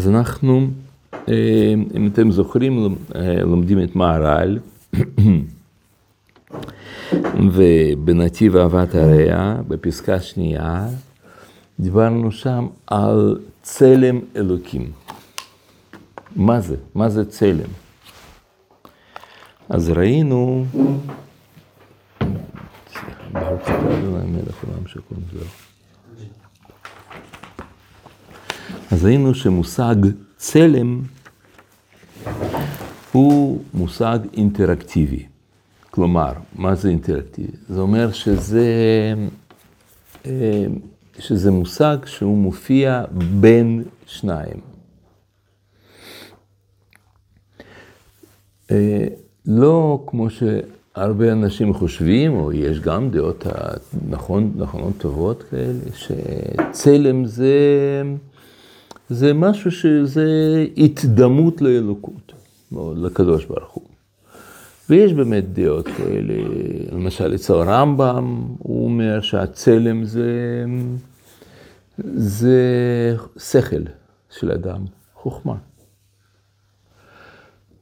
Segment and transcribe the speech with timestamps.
[0.00, 0.68] אז אנחנו,
[1.94, 2.96] אם אתם זוכרים,
[3.42, 4.58] לומדים את מהר"ל,
[7.52, 10.86] ובנתיב אהבת הרע, בפסקה שנייה,
[11.80, 14.92] דיברנו שם על צלם אלוקים.
[16.36, 16.76] מה זה?
[16.94, 17.70] מה זה צלם?
[19.68, 20.64] אז ראינו,
[23.32, 25.69] ברוך אתה אדוני מלך עולם שכל זהו.
[28.90, 29.94] אז ראינו שמושג
[30.36, 31.02] צלם
[33.12, 35.26] הוא מושג אינטראקטיבי.
[35.90, 37.52] כלומר, מה זה אינטראקטיבי?
[37.68, 38.64] זה אומר שזה,
[41.18, 43.04] שזה מושג שהוא מופיע
[43.40, 44.60] בין שניים.
[49.46, 53.46] לא כמו שהרבה אנשים חושבים, או יש גם דעות
[54.08, 58.02] נכון, נכונות טובות כאלה, שצלם זה,
[59.10, 62.32] זה משהו שזה התדמות לאלוקות,
[62.96, 63.84] לקדוש ברוך הוא.
[64.90, 66.34] ויש באמת דעות כאלה,
[66.92, 70.64] למשל אצל הרמב"ם, הוא אומר שהצלם זה,
[72.14, 72.56] זה
[73.38, 73.82] שכל
[74.30, 75.56] של אדם, חוכמה.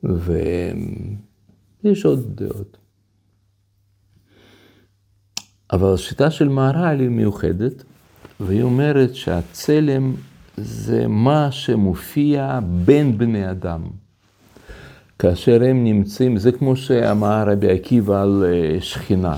[0.02, 2.76] ויש עוד דעות.
[5.72, 7.84] אבל השיטה של מהר"ל היא מיוחדת,
[8.40, 10.14] והיא אומרת שהצלם
[10.62, 13.82] זה מה שמופיע בין בני אדם.
[15.18, 18.44] כאשר הם נמצאים, זה כמו שאמר רבי עקיבא על
[18.80, 19.36] שכינה.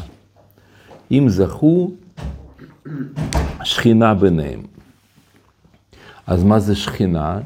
[1.11, 1.91] אם זכו,
[3.65, 4.61] שכינה ביניהם.
[6.27, 7.39] אז מה זה שכינה?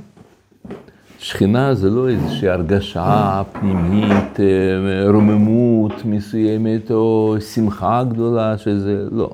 [1.18, 4.38] שכינה זה לא איזושהי הרגשה פנימית,
[5.12, 9.30] רוממות מסוימת או שמחה גדולה שזה, לא.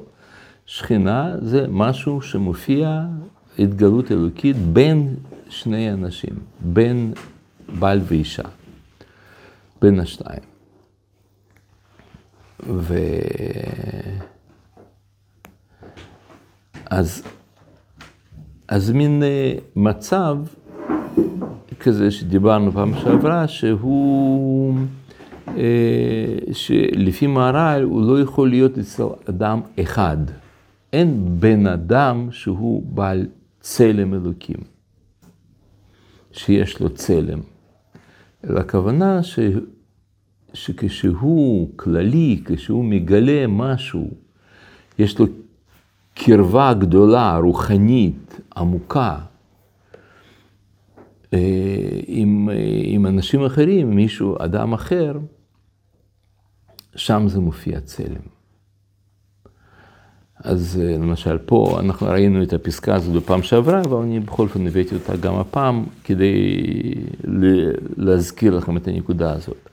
[0.67, 3.03] שכינה זה משהו שמופיע,
[3.61, 5.15] התגלות אלוקית, בין
[5.49, 7.13] שני אנשים, בין
[7.79, 8.43] בעל ואישה,
[9.83, 10.41] בין השתיים.
[12.67, 12.99] ו...
[16.91, 17.23] אז,
[18.69, 19.23] אז מין
[19.77, 20.37] מצב
[21.81, 24.75] כזה שדיברנו פעם שעברה, שהוא,
[26.53, 30.17] שלפי מהר"ל הוא לא יכול להיות אצל אדם אחד.
[30.93, 33.27] אין בן אדם שהוא בעל
[33.61, 34.57] צלם אלוקים,
[36.33, 37.41] שיש לו צלם.
[38.45, 39.39] אלא הכוונה ש,
[40.53, 44.11] שכשהוא כללי, כשהוא מגלה משהו,
[44.99, 45.27] יש לו
[46.15, 49.19] קרבה גדולה, רוחנית, עמוקה,
[52.07, 52.49] עם,
[52.85, 55.19] עם אנשים אחרים, מישהו, אדם אחר,
[56.97, 58.40] שם זה מופיע צלם.
[60.45, 64.95] אז למשל פה אנחנו ראינו את הפסקה הזו בפעם שעברה, אבל אני בכל זאת הבאתי
[64.95, 66.63] אותה גם הפעם כדי
[67.97, 69.69] להזכיר לכם את הנקודה הזאת.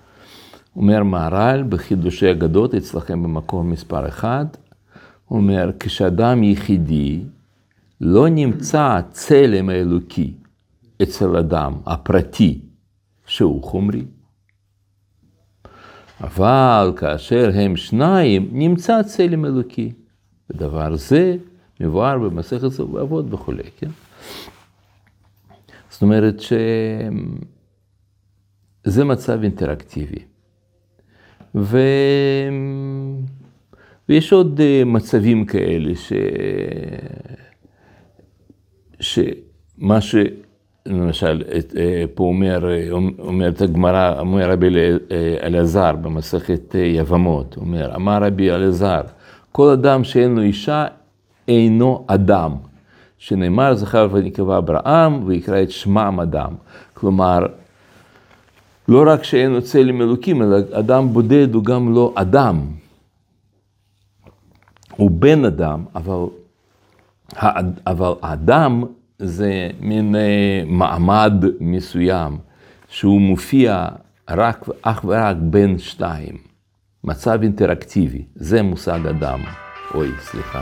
[0.75, 4.45] אומר מהר"ל בחידושי אגדות אצלכם במקום מספר אחד,
[5.31, 7.19] אומר, כשאדם יחידי
[8.01, 10.33] לא נמצא צלם האלוקי
[11.03, 12.59] אצל אדם הפרטי
[13.25, 14.06] שהוא חומרי.
[16.22, 19.91] אבל כאשר הם שניים, נמצא צלם אלוקי.
[20.50, 21.35] ודבר זה
[21.80, 23.90] מבואר במסכת סוף אבות וכולי, כן?
[25.90, 26.56] זאת אומרת שזה
[29.06, 30.19] מצב אינטראקטיבי.
[31.56, 31.80] ו...
[34.09, 36.13] ויש עוד מצבים כאלה ש...
[39.00, 40.16] שמה ש...
[40.86, 41.44] למשל,
[42.16, 42.66] פה אומר,
[43.19, 44.68] אומרת הגמרא, אומר רבי
[45.44, 49.02] אלעזר במסכת יבמות, אומר, אמר רבי אלעזר,
[49.57, 50.85] כל אדם שאין לו אישה
[51.47, 52.56] אינו אדם,
[53.18, 56.53] שנאמר זכר ונקבה אברהם ויקרא את שמם אדם.
[56.94, 57.40] כלומר,
[58.88, 62.62] לא רק שאין לו צלם אלוקים, אלא אדם בודד הוא גם לא אדם.
[64.95, 66.25] הוא בן אדם, אבל,
[67.88, 68.83] אבל האדם
[69.19, 70.15] זה מין
[70.65, 72.38] מעמד מסוים,
[72.89, 73.88] שהוא מופיע
[74.30, 76.46] רק, אך ורק בין שתיים.
[77.07, 79.39] מצב אינטראקטיבי, זה מושג אדם.
[79.94, 80.62] אוי, סליחה.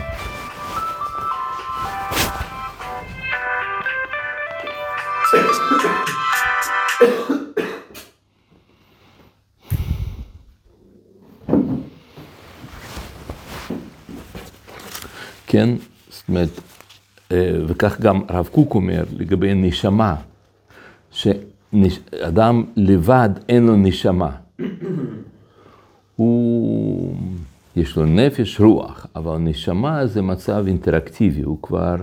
[15.48, 15.70] כן,
[16.10, 16.50] זאת אומרת,
[17.68, 20.16] וכך גם הרב קוק אומר לגבי נשמה,
[21.12, 24.32] שאדם לבד אין לו נשמה.
[26.16, 27.16] הוא,
[27.76, 31.96] יש לו נפש רוח, אבל נשמה זה מצב אינטראקטיבי, הוא כבר,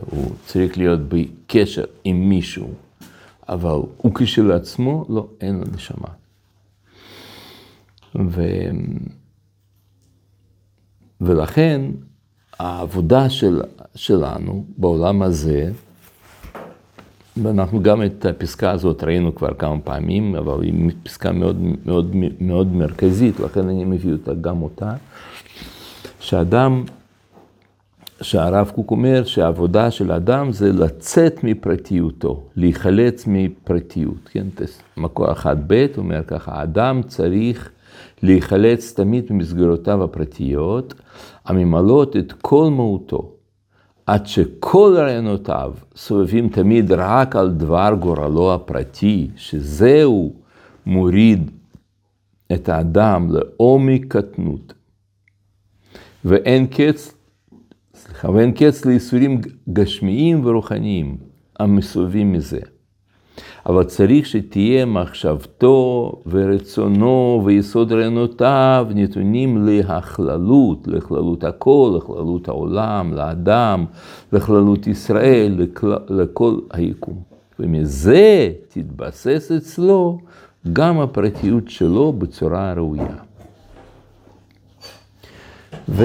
[0.00, 2.70] הוא צריך להיות בקשר עם מישהו.
[3.48, 6.08] אבל הוא כשלעצמו, לא, אין לו נשמה.
[8.14, 8.42] ו...
[11.20, 11.82] ולכן
[12.58, 13.62] העבודה של,
[13.94, 15.72] שלנו בעולם הזה,
[17.42, 21.56] ואנחנו גם את הפסקה הזאת ראינו כבר כמה פעמים, אבל היא פסקה מאוד
[21.86, 24.92] מאוד מאוד מרכזית, לכן אני מביא אותה גם אותה,
[26.20, 26.84] שאדם,
[28.22, 34.46] שהרב קוק אומר שהעבודה של אדם זה לצאת מפרטיותו, להיחלץ מפרטיות, כן,
[34.96, 37.70] מקור אחד ב' אומר ככה, האדם צריך
[38.22, 40.94] להיחלץ תמיד ממסגרותיו הפרטיות,
[41.44, 43.35] הממלאות את כל מהותו.
[44.06, 50.34] עד שכל רעיונותיו סובבים תמיד רק על דבר גורלו הפרטי, שזהו
[50.86, 51.50] מוריד
[52.52, 54.72] את האדם לעומק קטנות.
[56.24, 57.14] ואין קץ,
[57.94, 59.40] סליחה, ואין קץ לייסורים
[59.72, 61.16] גשמיים ורוחניים
[61.58, 62.60] המסובבים מזה.
[63.66, 73.84] אבל צריך שתהיה מחשבתו ורצונו ויסוד רעיונותיו נתונים להכללות, לכללות הכל, לכללות העולם, לאדם,
[74.32, 77.22] לכללות ישראל, לכל, לכל היקום.
[77.60, 80.18] ומזה תתבסס אצלו
[80.72, 83.16] גם הפרטיות שלו בצורה ראויה.
[85.88, 86.04] ו...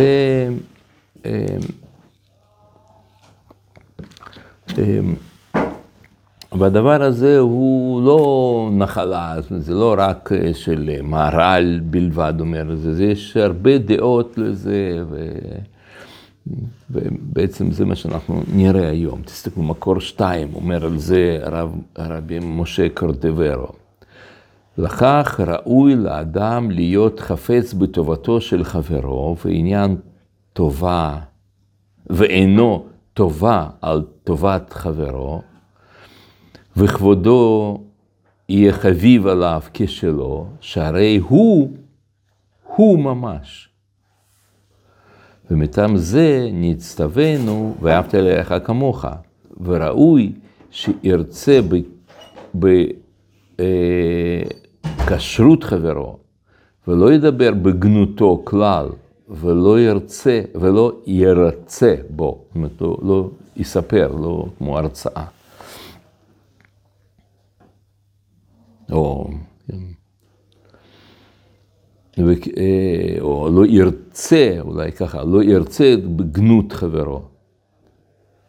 [6.59, 13.37] והדבר הזה הוא לא נחלה, זה לא רק של מהר"ל בלבד אומר את זה, יש
[13.37, 15.31] הרבה דעות לזה, ו...
[16.89, 19.21] ובעצם זה מה שאנחנו נראה היום.
[19.21, 23.67] תסתכלו, מקור שתיים אומר על זה הרב, הרבי משה קורדברו.
[24.77, 29.95] לכך ראוי לאדם להיות חפץ בטובתו של חברו, ועניין
[30.53, 31.17] טובה,
[32.09, 35.41] ואינו טובה על טובת חברו,
[36.77, 37.77] וכבודו
[38.49, 41.71] יהיה חביב עליו כשלו, שהרי הוא,
[42.75, 43.69] הוא ממש.
[45.51, 49.05] ומטעם זה נצטווינו, ואהבת אליך כמוך,
[49.61, 50.31] וראוי
[50.71, 51.59] שירצה
[55.05, 56.17] בכשרות חברו,
[56.87, 58.89] ולא ידבר בגנותו כלל,
[59.29, 65.25] ולא ירצה, ולא ירצה בו, זאת אומרת, לא, לא יספר, לא כמו הרצאה.
[68.91, 69.29] או,
[69.67, 69.77] כן.
[72.57, 77.21] אה, או לא ירצה, אולי ככה, לא ירצה בגנות חברו.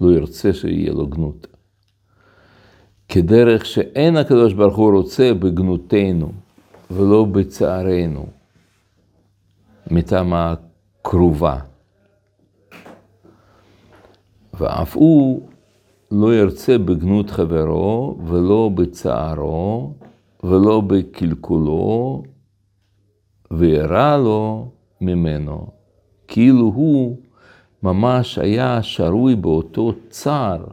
[0.01, 1.47] לא ירצה שיהיה לו גנות.
[3.09, 6.33] כדרך שאין הקדוש ברוך הוא רוצה בגנותנו
[6.91, 8.27] ולא בצערנו,
[9.91, 11.59] מטעם הקרובה.
[14.55, 15.49] ואף הוא
[16.11, 19.93] לא ירצה בגנות חברו ולא בצערו,
[20.43, 22.23] ולא בקלקולו,
[23.51, 25.67] וירא לו ממנו,
[26.29, 27.19] כאילו הוא
[27.83, 30.65] ממש היה שרוי באותו צער.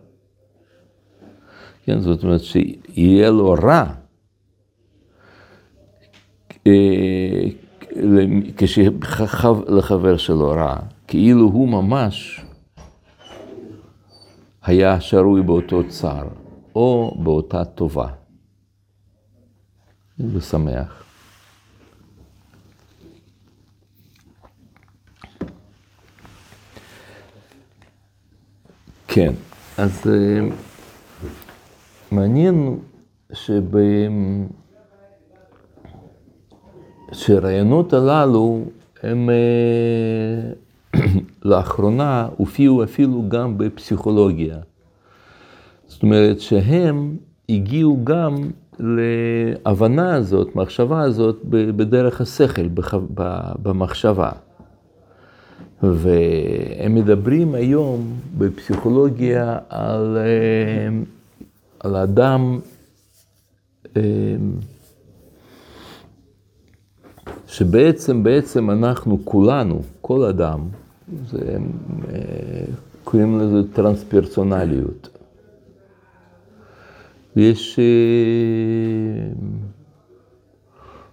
[1.83, 3.83] כן, זאת אומרת שיהיה לו רע.
[6.68, 7.44] אה,
[8.57, 10.75] כשלחבר שלו רע,
[11.07, 12.45] כאילו הוא ממש
[14.64, 16.28] היה שרוי באותו צער,
[16.76, 18.19] או באותה טובה.
[20.19, 21.04] ושמח.
[29.07, 29.33] כן,
[29.78, 30.47] אז אה,
[32.11, 32.80] מעניין
[33.33, 33.64] שב...
[37.11, 38.64] שהרעיונות הללו
[39.04, 41.02] הם אה,
[41.49, 44.57] לאחרונה הופיעו אפילו גם בפסיכולוגיה.
[45.88, 47.18] זאת אומרת שהם
[47.49, 48.35] הגיעו גם
[48.80, 52.68] להבנה הזאת, מחשבה הזאת, בדרך השכל,
[53.62, 54.30] במחשבה.
[55.83, 61.00] והם מדברים היום בפסיכולוגיה על, אה,
[61.80, 62.59] על אדם
[63.98, 64.02] אה,
[67.48, 70.59] שבעצם, בעצם אנחנו כולנו, כל אדם,
[71.28, 71.57] זה,
[72.14, 72.66] אה,
[73.04, 75.19] קוראים לזה טרנספרסונליות.
[77.40, 77.86] ויש אה,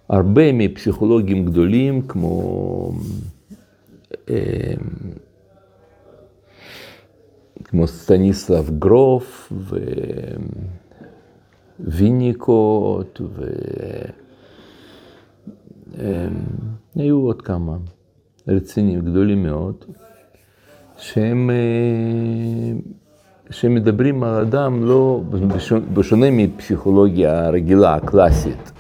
[0.09, 2.91] הרבה מפסיכולוגים גדולים כמו
[4.31, 4.75] אה,
[7.65, 9.53] כמו סטניסלב גרוף
[11.81, 13.21] וויניקוט
[16.97, 17.77] והיו עוד כמה
[18.49, 19.85] רציניים גדולים מאוד
[20.99, 21.51] שהם
[23.51, 25.23] שמדברים על אדם לא,
[25.95, 28.73] בשונה מפסיכולוגיה הרגילה, הקלאסית.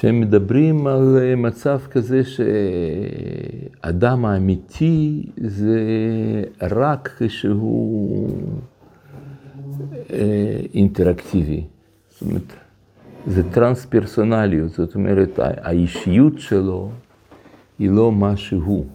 [0.00, 2.22] שהם מדברים על מצב כזה
[3.84, 5.80] שאדם האמיתי זה
[6.62, 8.28] רק כשהוא
[10.12, 11.64] אה, אינטראקטיבי.
[12.10, 12.52] זאת אומרת,
[13.26, 16.90] זה טרנס-פרסונליות, זאת אומרת, האישיות שלו
[17.78, 18.86] היא לא מה שהוא.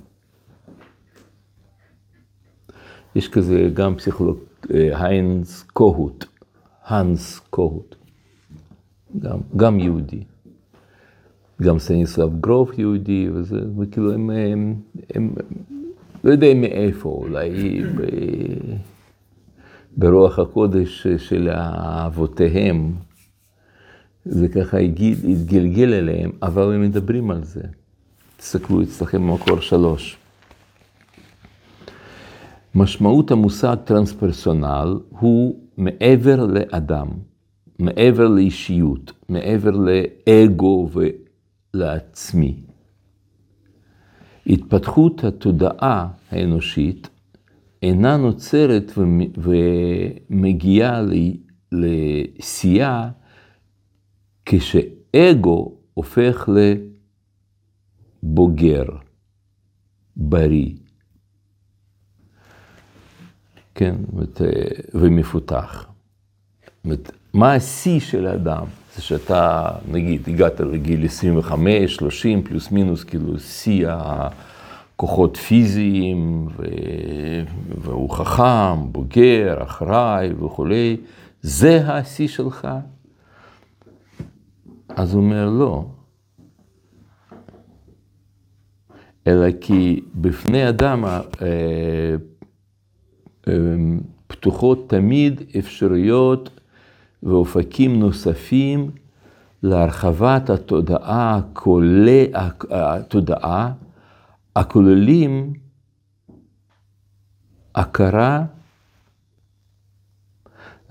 [3.16, 4.38] יש כזה גם פסיכולוג,
[4.74, 6.26] אה, היינס קוהוט,
[6.84, 7.96] האנס קוהוט,
[9.20, 10.24] גם, גם יהודי.
[11.62, 14.76] גם סניסלב גרוף יהודי, וזה, וכאילו הם, הם,
[15.14, 15.34] הם
[16.24, 18.02] לא יודע מאיפה, אולי ב,
[19.98, 22.94] ברוח הקודש של אבותיהם,
[24.26, 27.62] זה ככה התגלגל אליהם, אבל הם מדברים על זה.
[28.38, 30.18] תסתכלו אצלכם במקור שלוש.
[32.76, 37.08] משמעות המושג טרנספרסונל הוא מעבר לאדם,
[37.80, 40.90] מעבר לאישיות, מעבר לאגו
[41.74, 42.56] ולעצמי.
[44.48, 47.10] התפתחות התודעה האנושית
[47.84, 48.92] אינה נוצרת
[49.38, 51.02] ומגיעה
[51.72, 53.10] לשיאה
[54.46, 56.50] כשאגו הופך
[58.24, 58.86] לבוגר,
[60.16, 60.72] בריא,
[63.76, 63.96] כן,
[64.94, 65.88] ומפותח.
[67.34, 68.66] מה השיא של האדם?
[68.96, 76.64] זה שאתה, נגיד, הגעת לגיל 25, 30, פלוס מינוס, כאילו שיא הכוחות פיזיים, ו...
[77.82, 80.98] והוא חכם, בוגר, אחראי וכולי,
[81.42, 82.68] זה השיא שלך?
[84.96, 85.86] אז הוא אומר לא.
[89.28, 91.20] אלא כי בפני אדם אה,
[93.48, 93.54] אה,
[94.28, 96.60] פתוחות תמיד אפשרויות
[97.24, 98.92] ואופקים נוספים
[99.64, 102.26] להרחבת התודעה, הכולל,
[102.70, 103.74] התודעה
[104.56, 105.54] הכוללים
[107.76, 108.44] הכרה,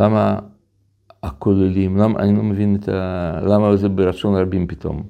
[0.00, 0.38] למה
[1.24, 3.40] הכוללים, למה, אני לא מבין את ה...
[3.42, 5.02] למה זה ברצון רבים פתאום.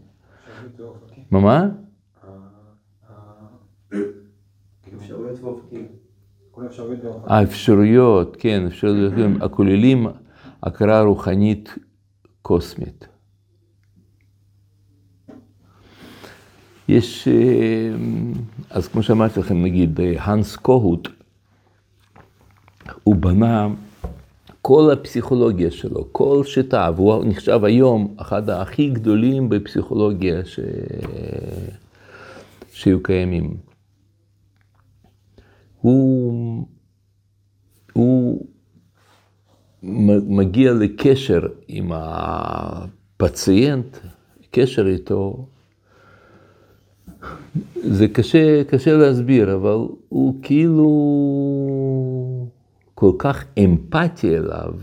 [1.30, 1.68] מה מה?
[7.26, 9.12] האפשרויות, כן, אפשרויות,
[9.44, 10.06] הכוללים
[10.62, 11.74] הכרה רוחנית
[12.42, 13.08] קוסמית.
[16.88, 17.28] יש,
[18.70, 21.08] אז כמו שאמרתי לכם, נגיד, האנס קוהוט,
[23.04, 23.68] הוא בנה
[24.66, 30.60] כל הפסיכולוגיה שלו, כל שיטה, והוא נחשב היום אחד הכי גדולים בפסיכולוגיה ש...
[32.72, 33.56] שהיו קיימים.
[35.80, 36.66] הוא,
[37.92, 38.46] הוא
[40.28, 43.96] מגיע לקשר עם הפציינט,
[44.50, 45.46] קשר איתו,
[47.82, 49.78] זה קשה, קשה להסביר, אבל
[50.08, 50.90] הוא כאילו...
[53.04, 54.74] כל כך אמפתי אליו,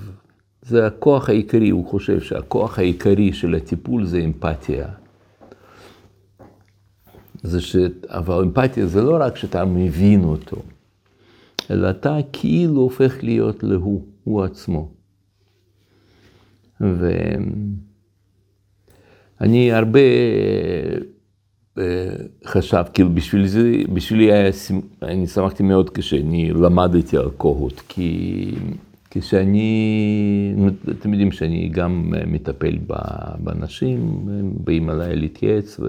[0.62, 4.88] זה הכוח העיקרי, הוא חושב שהכוח העיקרי של הטיפול זה אמפתיה.
[7.44, 7.76] זה ש...
[8.08, 10.58] אבל אמפתיה זה לא רק שאתה מבין אותו,
[11.72, 14.92] אלא אתה כאילו הופך להיות להוא, הוא עצמו.
[19.40, 20.00] ואני הרבה
[22.46, 24.52] חשב, כאילו בשביל זה, בשבילי היה,
[25.02, 28.52] אני שמחתי מאוד כשאני למדתי על קוהוט, כי
[29.12, 30.56] כשאני,
[30.92, 32.78] אתם יודעים שאני גם מטפל
[33.40, 34.00] באנשים,
[34.30, 35.86] הם באים אליי להתייעץ, ו,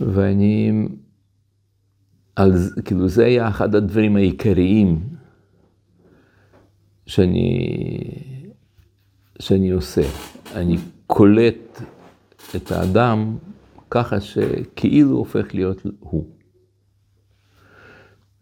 [0.00, 0.72] ואני,
[2.36, 2.52] על,
[2.84, 5.00] כאילו זה היה אחד הדברים העיקריים
[7.06, 7.68] שאני,
[9.38, 10.02] שאני עושה.
[10.54, 11.82] אני קולט
[12.56, 13.36] את האדם
[13.94, 16.24] ככה שכאילו הופך להיות הוא.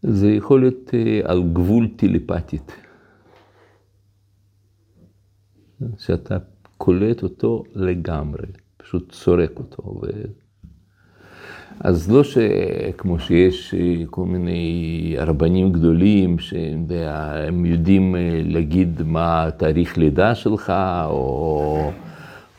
[0.03, 2.73] זה יכול להיות אה, על גבול טלפתית.
[5.99, 6.37] שאתה
[6.79, 9.83] קולט אותו לגמרי, פשוט סורק אותו.
[10.03, 10.07] ו...
[11.81, 19.99] אז לא שכמו שיש אה, כל מיני רבנים גדולים, שהם יודעים אה, להגיד מה תאריך
[19.99, 20.73] לידה שלך,
[21.07, 21.91] או...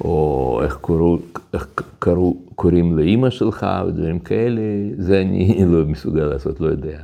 [0.01, 1.17] או איך, קוראו,
[1.53, 1.67] איך
[1.99, 4.61] קראו, קוראים לאימא שלך, ודברים כאלה,
[4.97, 6.99] זה אני לא מסוגל לעשות, לא יודע.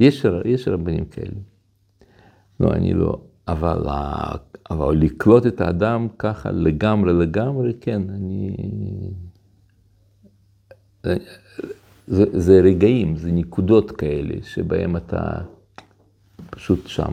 [0.00, 1.40] יש, יש רבנים כאלה.
[2.60, 3.82] לא, אני לא, אבל,
[4.70, 8.56] אבל לקלוט את האדם ככה לגמרי לגמרי, כן, אני,
[12.06, 15.40] זה, זה רגעים, זה נקודות כאלה, שבהם אתה
[16.50, 17.12] פשוט שם,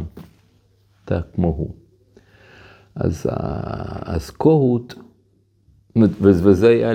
[1.05, 1.80] אתה כמו הוא.
[2.95, 3.25] אז,
[4.05, 4.93] אז קוהוט,
[6.21, 6.91] וזה היה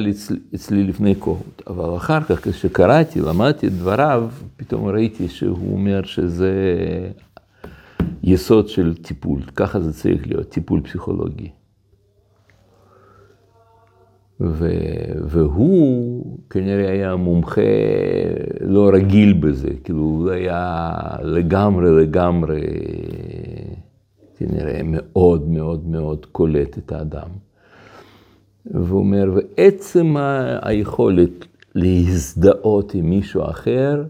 [0.54, 6.52] אצלי לפני קוהוט, אבל אחר כך כשקראתי, למדתי את דבריו, פתאום ראיתי שהוא אומר שזה
[8.22, 11.50] יסוד של טיפול, ככה זה צריך להיות, טיפול פסיכולוגי.
[14.40, 14.68] ו,
[15.24, 17.60] והוא כנראה היה מומחה
[18.60, 20.90] לא רגיל בזה, כאילו הוא היה
[21.22, 22.60] לגמרי לגמרי,
[24.38, 27.28] כנראה מאוד מאוד מאוד קולט את האדם.
[28.66, 30.14] והוא אומר, ועצם
[30.62, 34.04] היכולת להזדהות עם מישהו אחר,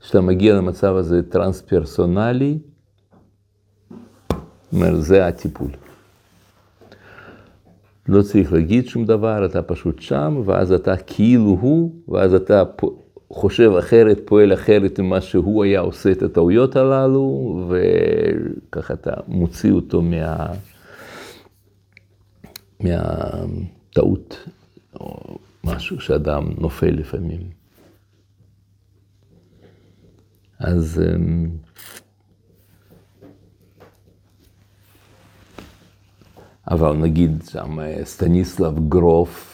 [0.00, 2.58] כשאתה מגיע למצב הזה טרנס-פרסונלי,
[4.72, 5.70] אומר, זה הטיפול.
[8.08, 12.62] לא צריך להגיד שום דבר, אתה פשוט שם, ואז אתה כאילו הוא, ואז אתה
[13.32, 20.02] חושב אחרת, פועל אחרת ממה שהוא היה עושה את הטעויות הללו, וככה אתה מוציא אותו
[20.02, 20.46] מה...
[22.80, 24.48] מהטעות,
[25.00, 27.40] או משהו שאדם נופל לפעמים.
[30.58, 31.02] אז...
[31.14, 31.50] אמ,
[36.70, 39.49] אבל נגיד שם סטניסלב גרוף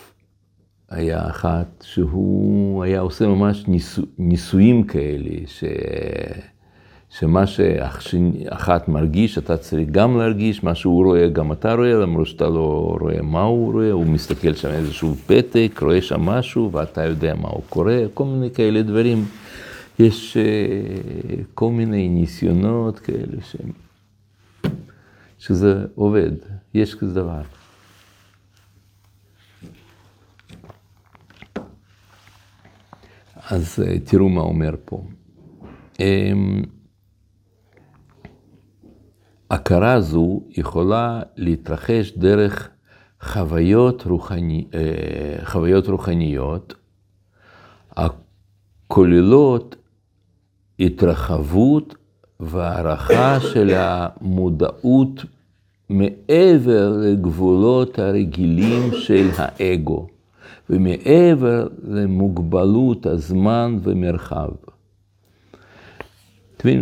[0.91, 5.65] היה אחת שהוא היה עושה ממש ניסו, ניסויים כאלה, ש,
[7.11, 12.49] שמה שאחת מרגיש, אתה צריך גם להרגיש, מה שהוא רואה, גם אתה רואה, למרות שאתה
[12.49, 17.35] לא רואה מה הוא רואה, הוא מסתכל שם איזשהו פתק, רואה שם משהו, ואתה יודע
[17.35, 19.25] מה הוא קורא, כל מיני כאלה דברים.
[19.99, 23.71] יש אה, כל מיני ניסיונות כאלה שהם...
[25.39, 26.31] שזה עובד,
[26.75, 27.43] יש כזה דבר.
[33.51, 35.03] אז אה, תראו מה אומר פה.
[36.01, 36.63] אמ,
[39.51, 42.69] הכרה זו יכולה להתרחש דרך
[43.21, 46.75] חוויות, רוחני, אה, חוויות רוחניות
[47.97, 49.77] הכוללות
[50.81, 51.95] התרחבות
[52.41, 55.25] והערכה של המודעות
[55.89, 60.07] מעבר לגבולות הרגילים של האגו,
[60.71, 64.49] ומעבר למוגבלות הזמן ומרחב.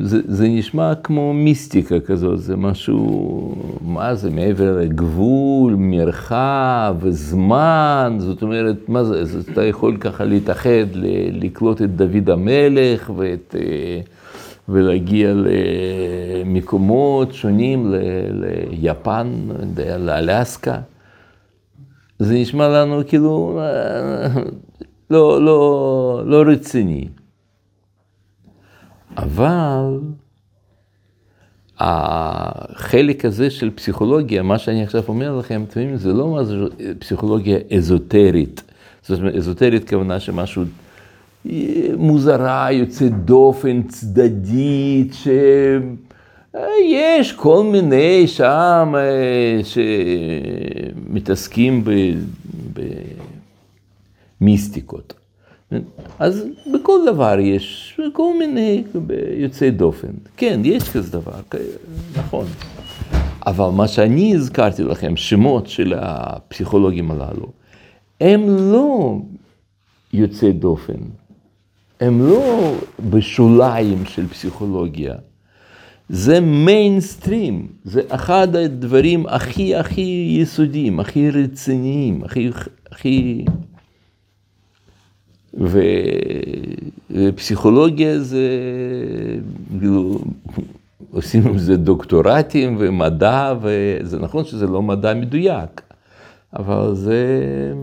[0.02, 8.42] זה, זה נשמע כמו מיסטיקה כזאת, זה משהו, מה זה, מעבר לגבול, מרחב, זמן, זאת
[8.42, 10.86] אומרת, מה זה, אז אתה יכול ככה להתאחד,
[11.32, 13.56] לקלוט את דוד המלך ואת...
[13.58, 14.00] אה,
[14.68, 15.32] ולהגיע
[16.44, 17.94] למקומות שונים,
[18.70, 19.32] ליפן,
[19.98, 20.78] לאלסקה.
[22.18, 23.60] זה נשמע לנו כאילו
[25.10, 27.08] לא, לא, לא רציני.
[29.16, 30.00] אבל
[31.78, 36.40] החלק הזה של פסיכולוגיה, מה שאני עכשיו אומר לכם, אתם מבינים, זה לא
[36.98, 38.62] פסיכולוגיה אזוטרית.
[39.02, 40.62] זאת אומרת, אזוטרית כוונה שמשהו
[41.96, 45.12] מוזרה, יוצאת דופן, צדדית,
[46.54, 49.60] שיש כל מיני שם אה,
[51.04, 51.84] שמתעסקים
[54.40, 55.14] במיסטיקות.
[56.18, 58.84] אז בכל דבר יש כל מיני
[59.36, 60.12] יוצאי דופן.
[60.36, 61.32] כן, יש כזה דבר,
[62.16, 62.46] נכון.
[63.46, 67.46] אבל מה שאני הזכרתי לכם, שמות של הפסיכולוגים הללו,
[68.20, 69.16] הם לא
[70.12, 70.98] יוצאי דופן.
[72.00, 72.74] הם לא
[73.10, 75.14] בשוליים של פסיכולוגיה.
[76.08, 82.50] זה מיינסטרים, זה אחד הדברים הכי הכי יסודיים, הכי רציניים, הכי,
[82.92, 83.44] הכי...
[85.60, 85.80] ו...
[87.10, 88.48] ופסיכולוגיה זה,
[89.78, 90.18] כאילו,
[91.10, 95.82] עושים עם זה דוקטורטים ומדע, וזה נכון שזה לא מדע מדויק,
[96.56, 97.26] אבל זה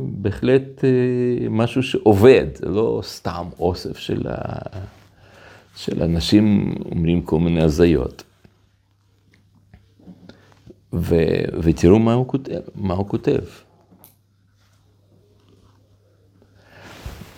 [0.03, 0.89] בהחלט אה,
[1.49, 4.59] משהו שעובד, זה לא סתם אוסף של, ה...
[5.75, 8.23] של אנשים אומרים כל מיני הזיות.
[10.93, 11.15] ו...
[11.63, 12.59] ותראו מה הוא כותב.
[12.75, 13.39] מה הוא כותב.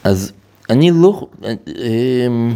[0.04, 0.34] אז
[0.70, 1.28] אני לא...
[1.68, 2.56] אמ,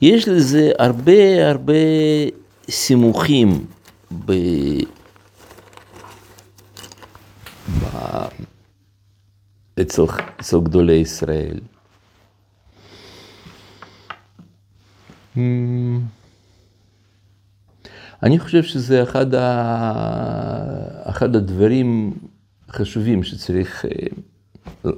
[0.00, 1.72] יש לזה הרבה הרבה
[2.70, 3.66] סימוכים
[4.24, 4.32] ב...
[9.80, 10.02] אצל,
[10.40, 11.60] אצל גדולי ישראל.
[18.22, 21.10] אני חושב שזה אחד, ה...
[21.10, 22.14] אחד הדברים
[22.68, 24.90] החשובים שצריך אה,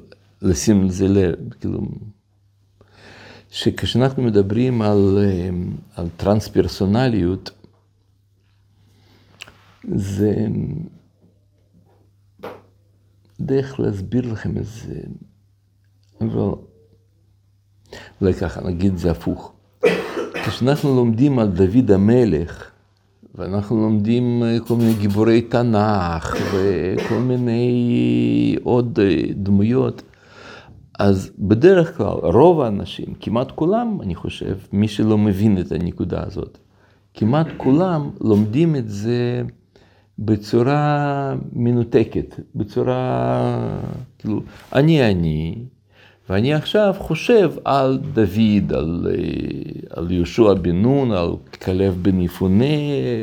[0.42, 1.80] לשים לזה לב, כאילו,
[3.50, 5.18] שכשאנחנו מדברים על,
[5.96, 7.50] על טרנס-פרסונליות,
[9.94, 10.46] זה
[13.40, 15.00] דרך להסביר לכם את זה,
[16.20, 16.52] אבל
[18.20, 19.52] אולי ככה, נגיד זה הפוך.
[20.46, 22.70] כשאנחנו לומדים על דוד המלך,
[23.34, 28.98] ואנחנו לומדים כל מיני גיבורי תנ"ך וכל מיני עוד
[29.34, 30.02] דמויות,
[30.98, 36.58] אז בדרך כלל רוב האנשים, כמעט כולם, אני חושב, מי שלא מבין את הנקודה הזאת,
[37.14, 39.42] כמעט כולם לומדים את זה
[40.18, 43.80] בצורה מנותקת, בצורה,
[44.18, 44.40] כאילו,
[44.74, 45.64] אני אני,
[46.28, 49.06] ואני עכשיו חושב על דוד, על,
[49.90, 51.30] על יהושע בן נון, על
[51.64, 52.64] כלב בן יפונה,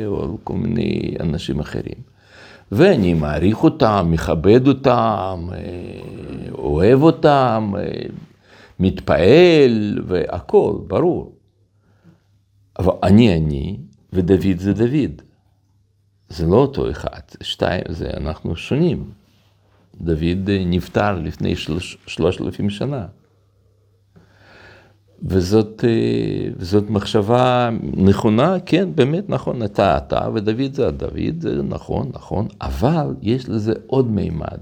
[0.06, 2.16] או על כל מיני אנשים אחרים.
[2.72, 5.48] ואני מעריך אותם, מכבד אותם,
[6.52, 7.72] אוהב אותם,
[8.80, 11.32] מתפעל, והכול, ברור.
[12.78, 13.76] אבל אני אני,
[14.12, 15.22] ודוד זה דוד.
[16.28, 19.10] זה לא אותו אחד, שתיים, זה אנחנו שונים.
[20.00, 21.54] דוד נפטר לפני
[22.06, 23.06] שלושת אלפים שנה.
[25.22, 25.84] וזאת,
[26.56, 33.14] וזאת מחשבה נכונה, כן, באמת נכון, אתה אתה ודוד זה דוד, זה נכון, נכון, אבל
[33.22, 34.60] יש לזה עוד מימד,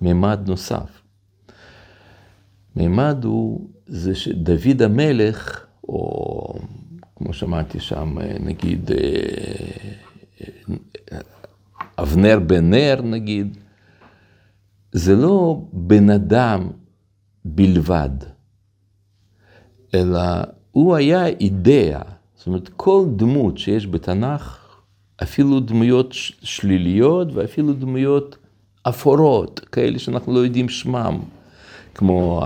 [0.00, 1.02] מימד נוסף.
[2.76, 6.54] מימד הוא זה שדוד המלך, או
[7.16, 8.90] כמו שמעתי שם, נגיד,
[11.98, 13.56] אבנר בן נגיד,
[14.92, 16.68] זה לא בן אדם
[17.44, 18.10] בלבד,
[19.94, 20.20] אלא
[20.70, 22.02] הוא היה אידאה.
[22.36, 24.58] זאת אומרת, כל דמות שיש בתנ"ך,
[25.22, 28.36] אפילו דמויות שליליות ואפילו דמויות
[28.82, 31.20] אפורות, כאלה שאנחנו לא יודעים שמם,
[31.94, 32.42] כמו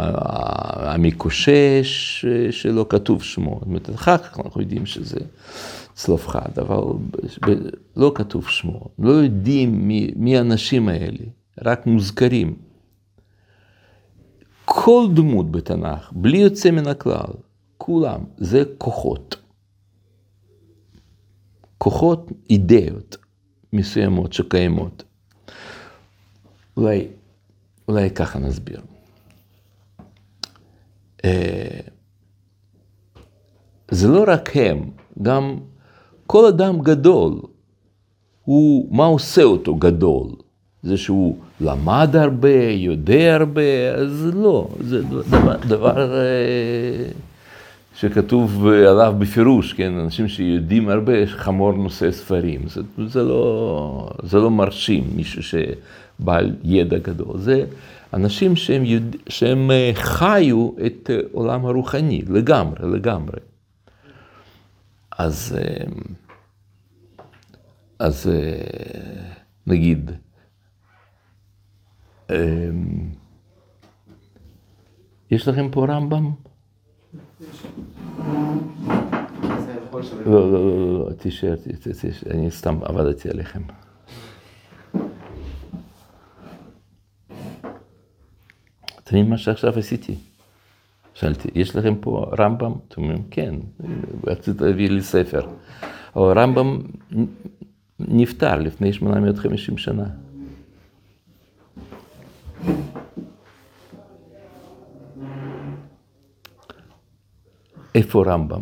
[0.77, 3.55] המקושש שלא כתוב שמו.
[3.55, 5.21] זאת אומרת, אחר כך אנחנו יודעים שזה
[5.95, 6.81] צלופחד, אבל
[7.97, 8.89] לא כתוב שמו.
[8.99, 11.25] לא יודעים מי, האנשים האלה.
[11.65, 12.57] רק מוזכרים.
[14.65, 17.33] כל דמות בתנ"ך, בלי יוצא מן הכלל,
[17.79, 19.37] כולם, זה כוחות.
[21.79, 23.17] כוחות, אידאות
[23.73, 25.03] מסוימות שקיימות.
[26.77, 27.09] אולי,
[27.89, 28.81] אולי ככה נסביר.
[31.25, 31.81] אה,
[33.91, 34.91] זה לא רק הם,
[35.23, 35.59] גם
[36.27, 37.41] כל אדם גדול,
[38.45, 40.46] הוא, מה עושה אותו גדול?
[40.87, 47.09] זה שהוא למד הרבה, יודע הרבה, אז לא, זה דבר, דבר אה,
[47.97, 54.51] שכתוב עליו בפירוש, כן, אנשים שיודעים הרבה, חמור נושא ספרים, זה, זה, לא, זה לא
[54.51, 57.65] מרשים מישהו שבעל ידע גדול, זה
[58.15, 63.39] אנשים שהם, יודע, שהם אה, חיו את עולם הרוחני לגמרי, לגמרי.
[65.19, 65.85] אז, אה,
[67.99, 68.31] אז
[69.67, 70.11] נגיד,
[75.31, 76.31] יש לכם פה רמב"ם?
[80.27, 81.55] לא, לא, לא, לא, תישאר,
[82.31, 83.63] אני סתם עבדתי עליכם.
[89.07, 90.15] אתם מבינים מה שעכשיו עשיתי?
[91.15, 92.73] שאלתי, יש לכם פה רמב"ם?
[92.89, 93.55] אתם אומרים, כן,
[94.27, 95.47] רצית להביא לי ספר.
[96.17, 96.79] אבל רמב"ם
[97.99, 100.07] נפטר לפני 850 שנה.
[107.97, 108.61] איפה רמב"ם?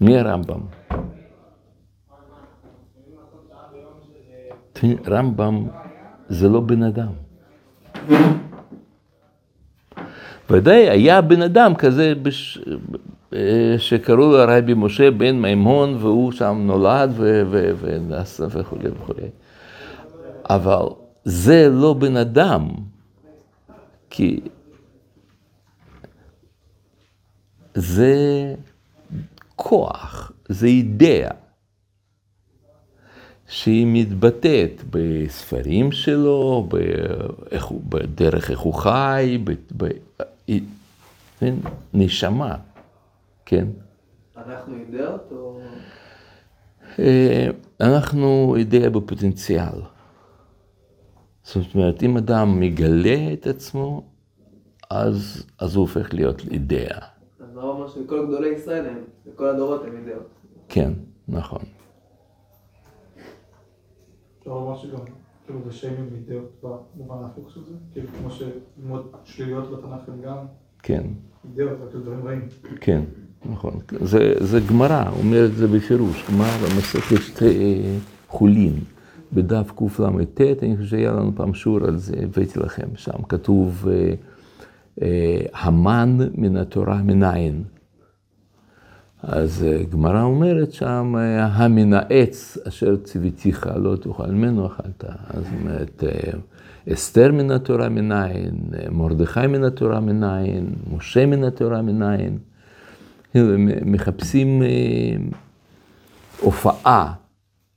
[0.00, 0.60] מי הרמב"ם?
[5.06, 5.66] רמב"ם
[6.28, 7.12] זה לא בן אדם.
[10.50, 12.58] ודאי היה בן אדם כזה בש...
[13.78, 17.12] שקראו לו רבי משה בן מימון והוא שם נולד
[17.80, 19.28] ונעשה וכולי וכולי.
[20.50, 20.82] אבל
[21.24, 22.68] זה לא בן אדם,
[24.10, 24.40] כי
[27.78, 28.54] זה
[29.56, 31.30] כוח, זה אידאה,
[33.48, 36.68] שהיא מתבטאת בספרים שלו,
[37.88, 39.38] בדרך איך הוא חי,
[41.94, 42.56] נשמה,
[43.46, 43.66] כן?
[44.36, 45.60] אנחנו אידאות או...
[46.98, 47.48] אה,
[47.80, 49.82] אנחנו אידאה בפוטנציאל.
[51.42, 54.02] זאת אומרת, אם אדם מגלה את עצמו,
[54.90, 57.17] אז, אז הוא הופך להיות אידאה.
[57.88, 60.28] שכל גדולי ישראל הם, וכל הדורות הם אידאות.
[60.68, 60.92] כן,
[61.28, 61.60] נכון.
[64.38, 65.00] אפשר לומר שגם
[65.46, 67.72] כאילו זה שיימינג ואידאות במובן ההפוך של זה?
[67.92, 70.36] כאילו כמו שללמוד שליליות בתנ"ך הם גם
[70.82, 71.02] כן,
[71.44, 72.48] אידאות, רק דברים רעים.
[72.80, 73.02] כן,
[73.50, 73.78] נכון.
[74.00, 77.98] זה, זה גמרא, אומר את זה בפירוש, גמרא במסכת אה,
[78.28, 78.74] חולין,
[79.32, 84.14] בדף קל"ט, אני חושב שהיה לנו פעם שיעור על זה, הבאתי לכם, שם כתוב אה,
[85.02, 87.64] אה, המן מן התורה מנין.
[89.22, 95.04] אז אה, גמרא אומרת שם, אה, המן העץ אשר ציוויתיך לא תאכל ממנו אכלת.
[95.30, 96.38] אז אומרת, אה,
[96.92, 101.78] אסתר מן התורה מנין, אה, מרדכי מן התורה מנין, משה מן התורה
[103.34, 104.62] הם מחפשים
[106.40, 107.12] הופעה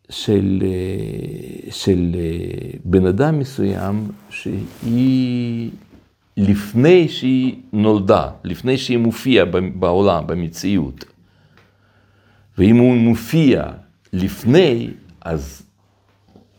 [0.09, 0.63] של,
[1.69, 2.15] של
[2.85, 5.71] בן אדם מסוים שהיא
[6.37, 9.45] לפני שהיא נולדה, לפני שהיא מופיעה
[9.79, 11.10] בעולם, במציאות.
[12.61, 13.63] ואם הוא מופיע
[14.13, 14.89] לפני,
[15.21, 15.61] אז,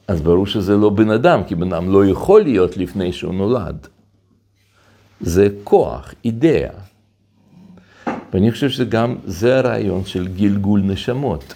[0.09, 3.87] אז ברור שזה לא בן אדם, כי בן אדם לא יכול להיות לפני שהוא נולד.
[5.21, 6.71] זה כוח, אידאה.
[8.33, 11.55] ואני חושב שגם זה הרעיון של גלגול נשמות.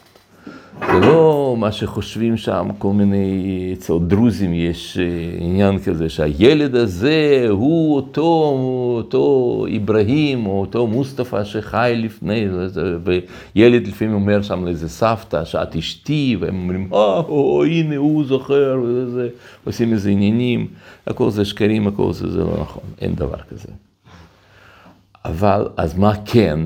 [0.80, 5.04] זה לא מה שחושבים שם, כל מיני, אצל דרוזים יש אה,
[5.38, 8.58] עניין כזה, שהילד הזה הוא אותו,
[8.96, 12.46] אותו אברהים, או אותו מוסטפא שחי לפני,
[13.54, 18.80] וילד לפעמים אומר שם לאיזה סבתא, שאת אשתי, והם אומרים, אה, או, הנה הוא זוכר,
[18.84, 19.28] וזה,
[19.64, 20.66] עושים איזה עניינים,
[21.06, 23.68] הכל זה שקרים, הכל זה, זה לא נכון, אין דבר כזה.
[25.24, 26.60] אבל, אז מה כן?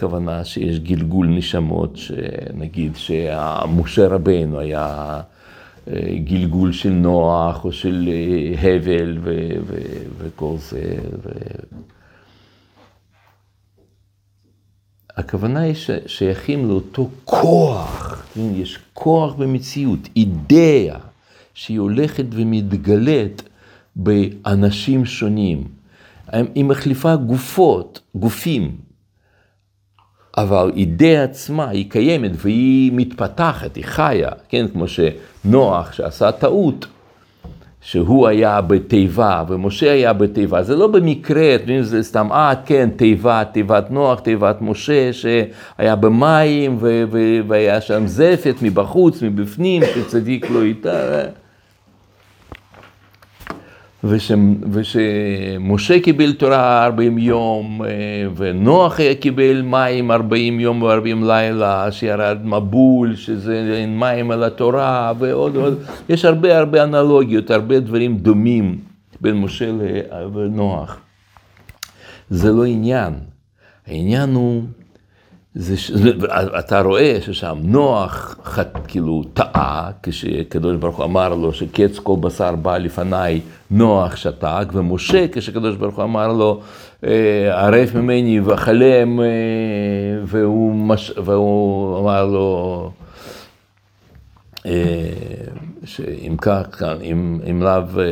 [0.00, 5.20] הכוונה שיש גלגול נשמות, שנגיד שמשה רבנו היה
[5.88, 10.94] אה, גלגול של נוח או של אה, הבל ו- ו- וכל זה.
[11.24, 11.30] ו-
[15.16, 18.54] הכוונה היא ששייכים לאותו כוח, כן?
[18.54, 20.98] יש כוח במציאות, אידאה,
[21.54, 23.42] שהיא הולכת ומתגלית
[23.96, 25.64] באנשים שונים.
[26.54, 28.89] היא מחליפה גופות, גופים,
[30.36, 36.86] אבל אידאה עצמה היא קיימת והיא מתפתחת, היא חיה, כן, כמו שנוח שעשה טעות,
[37.80, 42.90] שהוא היה בתיבה ומשה היה בתיבה, זה לא במקרה, אתם יודעים, זה סתם, אה, כן,
[42.96, 46.78] תיבה, תיבת נוח, תיבת משה, שהיה במים
[47.48, 50.90] והיה שם זפת מבחוץ, מבפנים, שצדיק לא איתה.
[54.04, 54.32] וש,
[54.72, 57.88] ושמשה קיבל תורה 40 יום, אה,
[58.36, 65.56] ונוח קיבל מים 40 יום ו-40 לילה, שירד מבול, שזה אין מים על התורה, ועוד
[65.56, 65.78] ועוד.
[66.08, 68.78] יש הרבה הרבה אנלוגיות, הרבה דברים דומים
[69.20, 69.70] בין משה
[70.34, 71.00] לנוח.
[72.30, 73.14] זה לא עניין.
[73.86, 74.62] העניין הוא,
[75.54, 75.74] זה.
[76.58, 78.36] אתה רואה ששם נוח
[78.88, 85.26] כאילו טעה, כשקדוש ברוך הוא אמר לו שקץ כל בשר בא לפניי, נוח שתק, ומשה
[85.32, 86.60] כשקדוש ברוך הוא אמר לו,
[87.52, 89.20] ערף ממני וחלם,
[90.24, 91.12] והוא, מש...
[91.24, 92.90] והוא אמר לו,
[95.84, 98.02] שאם כך, אם, אם לאו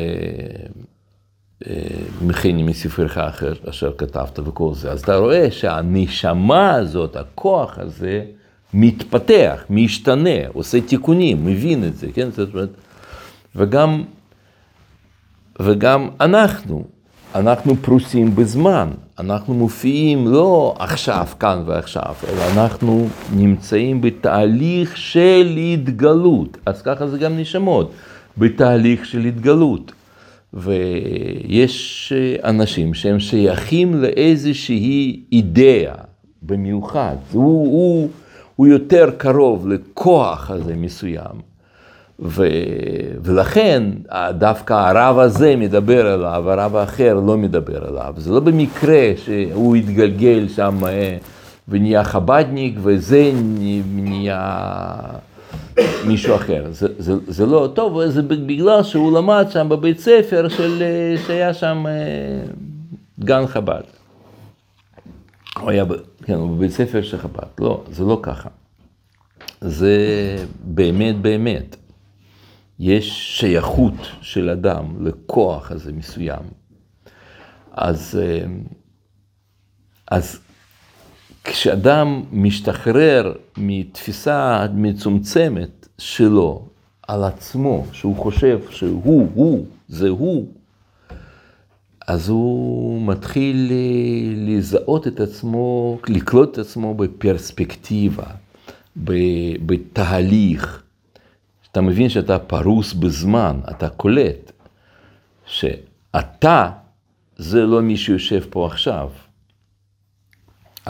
[2.23, 4.91] מכיני מספרך אחר אשר כתבת וכל זה.
[4.91, 8.23] אז אתה רואה שהנשמה הזאת, הכוח הזה,
[8.75, 12.31] מתפתח, משתנה, עושה תיקונים, מבין את זה, כן?
[12.31, 12.69] זאת אומרת,
[13.57, 14.03] וגם,
[15.61, 16.85] וגם אנחנו,
[17.35, 26.57] אנחנו פרוסים בזמן, אנחנו מופיעים לא עכשיו, כאן ועכשיו, אלא אנחנו נמצאים בתהליך של התגלות,
[26.67, 27.93] אז ככה זה גם נשמות,
[28.39, 29.93] בתהליך של התגלות.
[30.55, 32.13] ויש
[32.45, 35.95] אנשים שהם שייכים לאיזושהי אידאה
[36.43, 38.09] במיוחד, הוא, הוא,
[38.57, 41.49] הוא יותר קרוב לכוח הזה מסוים,
[42.21, 42.47] ו,
[43.23, 43.85] ולכן
[44.31, 50.49] דווקא הרב הזה מדבר אליו, הרב האחר לא מדבר אליו, זה לא במקרה שהוא התגלגל
[50.49, 50.77] שם
[51.69, 53.31] ונהיה חבדניק וזה
[53.95, 54.99] נהיה...
[56.07, 56.67] מישהו אחר.
[56.71, 60.83] זה, זה, זה לא טוב, זה בגלל שהוא למד שם בבית ספר של,
[61.27, 61.85] שהיה שם
[63.21, 63.83] גן חב"ד.
[65.61, 65.85] הוא היה,
[66.23, 67.47] כן, הוא בבית ספר של חב"ד.
[67.61, 68.49] לא, זה לא ככה.
[69.61, 69.97] זה
[70.65, 71.77] באמת באמת.
[72.79, 76.43] יש שייכות של אדם לכוח הזה מסוים.
[77.73, 78.21] אז,
[80.11, 80.41] אז
[81.51, 86.63] כשאדם משתחרר מתפיסה מצומצמת שלו
[87.09, 90.47] על עצמו, שהוא חושב שהוא, הוא, זה הוא,
[92.07, 93.73] אז הוא מתחיל
[94.37, 98.27] לזהות את עצמו, לקלוט את עצמו בפרספקטיבה,
[99.67, 100.83] בתהליך.
[101.73, 104.53] אתה מבין שאתה פרוס בזמן, אתה קולט
[105.47, 106.71] שאתה
[107.37, 109.09] זה לא מי שיושב פה עכשיו.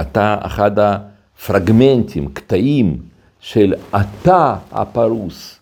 [0.00, 2.98] אתה אחד הפרגמנטים, קטעים
[3.40, 5.58] של אתה הפרוס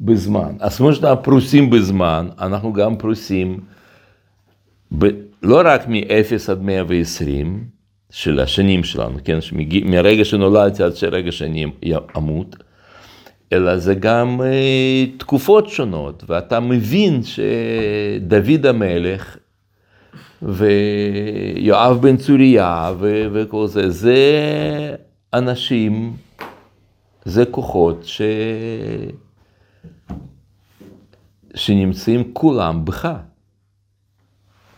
[0.00, 0.52] בזמן.
[0.60, 3.60] אז כמו שאנחנו פרוסים בזמן, אנחנו גם פרוסים
[4.98, 5.06] ב,
[5.42, 7.64] לא רק מ-0 עד 120
[8.10, 11.66] של השנים שלנו, כן, שמגיע, מרגע שנולדתי עד שרגע שאני
[12.16, 12.56] אמות,
[13.52, 19.36] אלא זה גם אה, תקופות שונות, ואתה מבין שדוד המלך
[20.42, 24.16] ויואב בן צוריה ו- וכל זה, זה
[25.34, 26.16] אנשים,
[27.24, 28.22] זה כוחות ש...
[31.54, 33.08] שנמצאים כולם בך.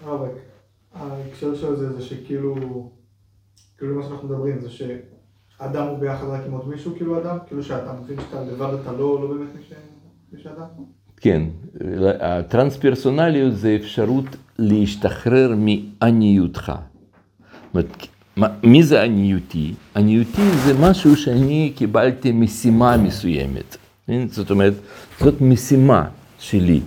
[0.05, 0.33] רבק,
[0.94, 2.55] ההקשר של זה זה שכאילו,
[3.79, 7.38] כאילו מה שאנחנו מדברים זה שאדם הוא ביחד רק עם עוד מישהו כאילו אדם?
[7.46, 9.48] כאילו שאתה מבין שאתה לבד אתה לא, לא באמת
[10.33, 10.66] מי שאדם?
[11.16, 11.42] כן,
[12.20, 14.24] הטרנספרסונליות זה אפשרות
[14.59, 16.73] להשתחרר מעניותך.
[18.62, 19.75] מי זה עניותי?
[19.97, 23.77] עניותי זה משהו שאני קיבלתי משימה מסוימת.
[24.27, 24.73] זאת אומרת,
[25.21, 26.05] זאת משימה
[26.38, 26.81] שלי.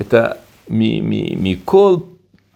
[0.00, 0.26] את ה,
[1.40, 1.96] מכל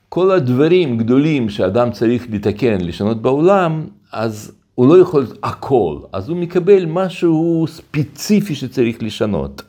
[0.09, 6.37] כל הדברים גדולים שאדם צריך לתקן, לשנות בעולם, אז הוא לא יכול הכל, אז הוא
[6.37, 9.62] מקבל משהו ספציפי שצריך לשנות.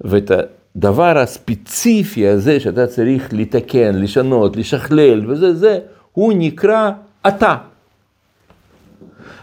[0.00, 0.30] ואת
[0.76, 5.78] הדבר הספציפי הזה שאתה צריך לתקן, לשנות, לשכלל וזה, זה,
[6.12, 6.90] הוא נקרא
[7.28, 7.56] אתה.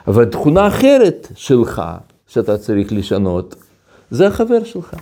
[0.07, 1.81] אבל תכונה אחרת שלך,
[2.27, 3.55] שאתה צריך לשנות,
[4.11, 4.95] זה החבר שלך.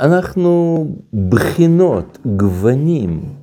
[0.00, 0.86] אנחנו
[1.28, 3.34] בחינות, גוונים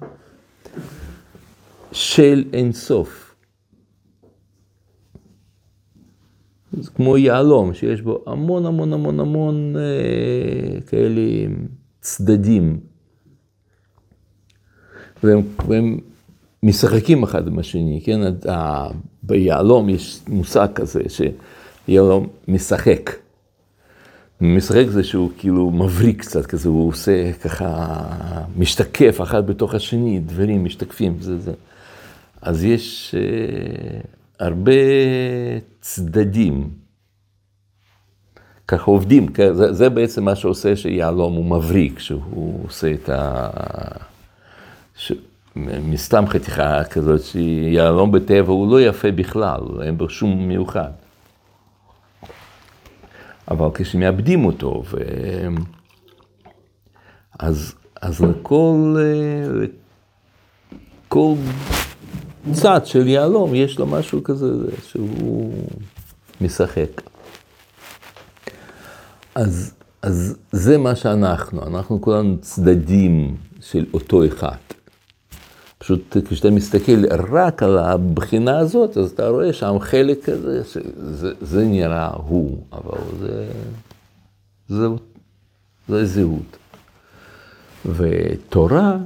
[1.92, 3.29] של אינסוף.
[6.72, 11.22] זה כמו יהלום, שיש בו המון המון המון המון אה, כאלה
[12.02, 12.80] צדדים.
[15.24, 15.98] והם, והם
[16.64, 18.20] משחקים אחד עם השני, כן?
[19.24, 21.02] ביהלום יש מושג כזה
[21.88, 23.12] שיהלום משחק.
[24.42, 27.96] משחק זה שהוא כאילו מבריק קצת כזה, הוא עושה ככה,
[28.58, 31.54] משתקף אחד בתוך השני, דברים משתקפים, זה זה.
[32.42, 34.00] אז יש אה,
[34.40, 34.72] הרבה
[35.82, 36.70] צדדים.
[38.68, 43.50] ככה עובדים, זה, זה בעצם מה שעושה שיהלום הוא מבריק, שהוא עושה את ה...
[44.96, 45.12] ש...
[45.66, 50.92] מסתם חתיכה כזאת, שיהלום בטבע הוא לא יפה בכלל, אין בו שום מיוחד.
[53.52, 54.98] אבל כשמאבדים אותו, ו...
[57.40, 58.96] אז, אז לכל,
[61.08, 61.34] לכל
[62.54, 64.48] צד של יהלום יש לו משהו כזה
[64.88, 65.54] שהוא
[66.42, 67.02] משחק.
[69.36, 74.58] אז, אז זה מה שאנחנו, אנחנו כולנו צדדים של אותו אחד.
[75.78, 81.66] פשוט כשאתה מסתכל רק על הבחינה הזאת, אז אתה רואה שם חלק כזה, שזה זה
[81.66, 83.48] נראה הוא, אבל זה,
[84.68, 84.88] זה,
[85.90, 86.58] זה זהות.
[87.86, 88.98] ותורה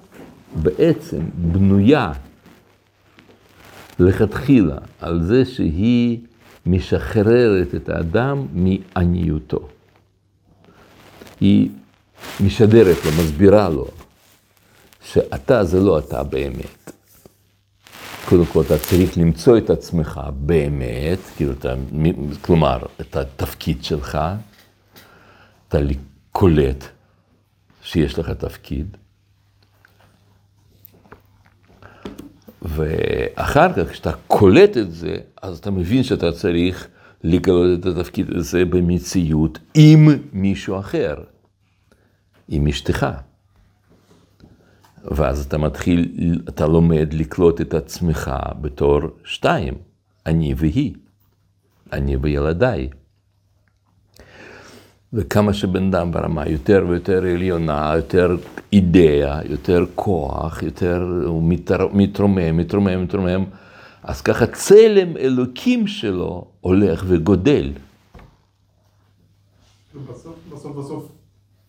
[0.56, 2.12] בעצם בנויה
[4.00, 6.20] לכתחילה על זה שהיא
[6.66, 9.68] משחררת את האדם מעניותו.
[11.40, 11.70] היא
[12.40, 13.88] משדרת לו, מסבירה לו,
[15.04, 16.92] שאתה זה לא אתה באמת.
[18.30, 21.74] קודם כל אתה צריך למצוא את עצמך באמת, כאילו אתה,
[22.42, 24.18] כלומר, את התפקיד שלך,
[25.68, 25.78] אתה
[26.32, 26.84] קולט
[27.82, 28.98] שיש לך תפקיד,
[32.64, 36.88] ואחר כך, כשאתה קולט את זה, אז אתה מבין שאתה צריך
[37.24, 41.16] לגלות את התפקיד הזה במציאות עם מישהו אחר,
[42.48, 43.08] עם אשתך.
[45.12, 46.12] ואז אתה מתחיל,
[46.50, 49.74] אתה לומד לקלוט את עצמך בתור שתיים,
[50.26, 50.94] אני והיא,
[51.94, 52.90] אני וילדיי.
[55.14, 58.38] וכמה שבן אדם ברמה יותר ויותר עליונה, יותר
[58.74, 61.44] אידאה, יותר כוח, יותר הוא
[61.94, 63.44] מתרומם, מתרומם, מתרומם,
[64.04, 67.72] אז ככה צלם אלוקים שלו הולך וגודל.
[69.94, 71.12] בסוף, בסוף, בסוף,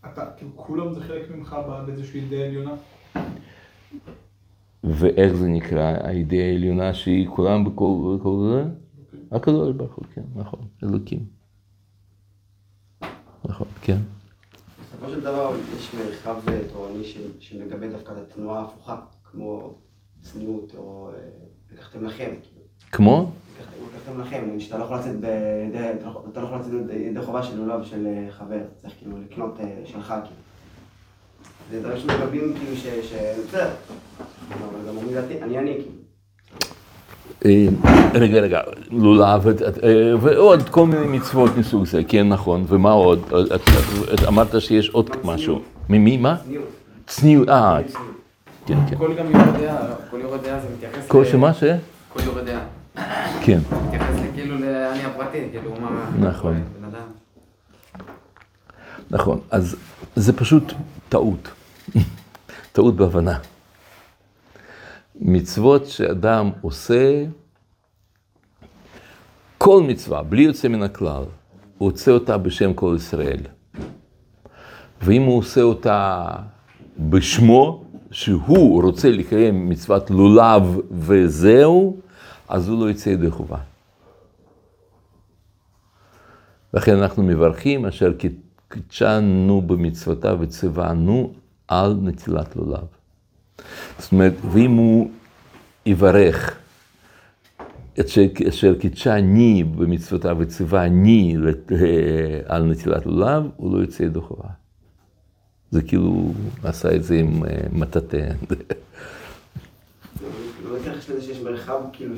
[0.06, 2.74] אתה, כאילו כולם זה חלק ממך באיזושהי אידאה עליונה?
[4.84, 8.64] ואיך זה נקרא, האידאה העליונה שהיא כולם בכל זה?
[9.36, 11.33] הקדוש ברוך הוא, כן, נכון, אלוקים.
[13.48, 13.96] נכון, כן.
[14.80, 16.36] בסופו של דבר יש מרחב
[16.72, 17.04] תורני
[17.40, 18.96] שמגבה דווקא את התנועה ההפוכה,
[19.30, 19.74] כמו
[20.22, 21.10] צניעות או
[21.72, 22.30] לקחתם לכם.
[22.92, 23.30] כמו?
[24.08, 27.56] המלכים, נגיד שאתה לא יכול לצאת בידי, אתה לא- לא יכול לצאת ידי חובה של
[27.56, 30.36] לולב של אה, חבר, צריך כאילו לקנות אה, שלך כאילו.
[31.70, 32.86] זה דברים שמגבים כאילו ש...
[33.48, 33.70] בסדר.
[34.48, 36.03] אבל גם אומרים אני אני כאילו.
[37.44, 37.66] אה,
[38.14, 38.60] רגע, רגע,
[38.90, 39.52] לולב, אה,
[40.20, 43.18] ועוד כל מיני מצוות מסוג זה, כן, נכון, ומה עוד?
[43.54, 43.60] את-
[44.14, 45.60] את אמרת שיש עוד משהו.
[45.88, 46.36] ממי, מה?
[46.46, 46.68] צניעות.
[47.06, 47.78] צניעות, אה,
[48.66, 48.96] כן, כן.
[48.96, 49.76] כל גם יורד דעה,
[50.10, 51.64] כל יורד דעה זה מתייחס כל ל- שמה ש?
[52.12, 52.60] כל יורד דעה.
[53.42, 53.58] כן.
[53.86, 56.28] מתייחס כאילו לאני הפרטי, כאילו מה...
[56.28, 56.62] נכון.
[59.10, 59.76] נכון, אז
[60.16, 60.72] זה פשוט
[61.08, 61.48] טעות,
[62.72, 63.38] טעות בהבנה.
[65.14, 67.24] מצוות שאדם עושה,
[69.58, 71.24] כל מצווה, בלי יוצא מן הכלל,
[71.78, 73.40] הוא עושה אותה בשם כל ישראל.
[75.02, 76.26] ואם הוא עושה אותה
[76.98, 82.00] בשמו, שהוא רוצה לקיים מצוות לולב וזהו,
[82.48, 83.58] אז הוא לא יצא ידי חובה.
[86.74, 88.12] לכן אנחנו מברכים אשר
[88.68, 91.32] קידשנו במצוותיו וציוונו
[91.68, 93.03] על נטילת לולב.
[93.98, 95.10] זאת אומרת, ואם הוא
[95.86, 96.58] יברך
[98.00, 98.06] את
[98.48, 101.78] אשר קידשני במצוותיו וציווני לת- אה,
[102.46, 104.48] על נטילת לולב, הוא לא יוצא ידי חובה.
[105.70, 108.28] זה כאילו, הוא עשה את זה עם אה, מטאטא.
[110.64, 112.14] לא מתייחס לזה שיש מרחב כאילו.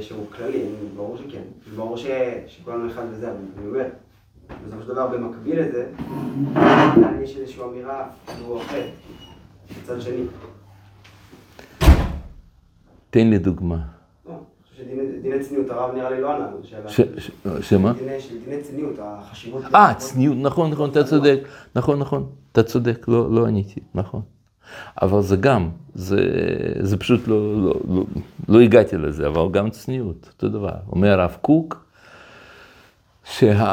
[0.00, 1.42] שהוא כללי, אני- ברור שכן.
[1.76, 2.06] ברור ש...
[2.46, 3.84] שכולנו אחד וזה, אני אומר,
[4.66, 5.86] בסופו של דבר במקביל לזה,
[7.22, 8.82] יש איזושהי אמירה שהוא אחר,
[9.82, 10.22] מצד שני.
[13.10, 13.78] תן לי דוגמה.
[14.26, 14.34] לא,
[14.76, 16.46] שדיני דיני צניעות, הרב נראה לי לא ענה
[17.60, 17.92] שמה?
[18.44, 19.62] דיני צניעות, החשיבות...
[19.74, 21.38] אה, צניעות, נכון, נכון, אתה צודק,
[21.76, 24.22] נכון, נכון, אתה צודק, לא, לא עניתי, נכון.
[25.02, 26.20] אבל זה גם, זה,
[26.80, 28.04] זה פשוט לא, לא, לא,
[28.48, 30.74] לא הגעתי לזה, אבל גם צניעות, אותו דבר.
[30.92, 31.83] אומר הרב קוק,
[33.24, 33.64] שה...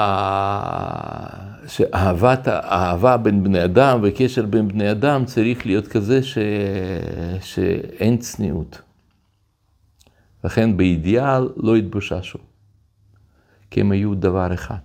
[1.68, 6.38] שאהבת, האהבה בין בני אדם וקשר בין בני אדם צריך להיות כזה ש...
[7.42, 8.82] שאין צניעות.
[10.44, 12.40] לכן באידיאל לא התבוששו,
[13.72, 14.76] כי הם היו דבר אחד.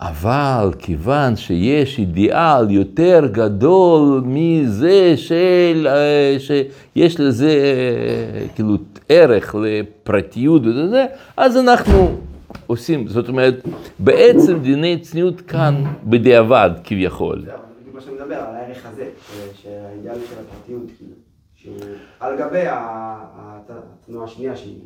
[0.00, 8.76] אבל כיוון שיש אידיאל יותר גדול מזה של, אה, שיש לזה אה, כאילו
[9.08, 12.20] ערך לפרטיות וזה, אז אנחנו
[12.66, 13.54] עושים, זאת אומרת,
[13.98, 15.74] בעצם דיני צניעות כאן
[16.04, 17.40] בדיעבד כביכול.
[17.40, 17.50] זה
[17.80, 19.08] בדיוק מה שאני מדבר, על הערך הזה,
[19.62, 21.12] שהאידיאל של הפרטיות, כאילו,
[21.54, 21.76] שהוא
[22.20, 24.78] על גבי התנועה השנייה שהיא...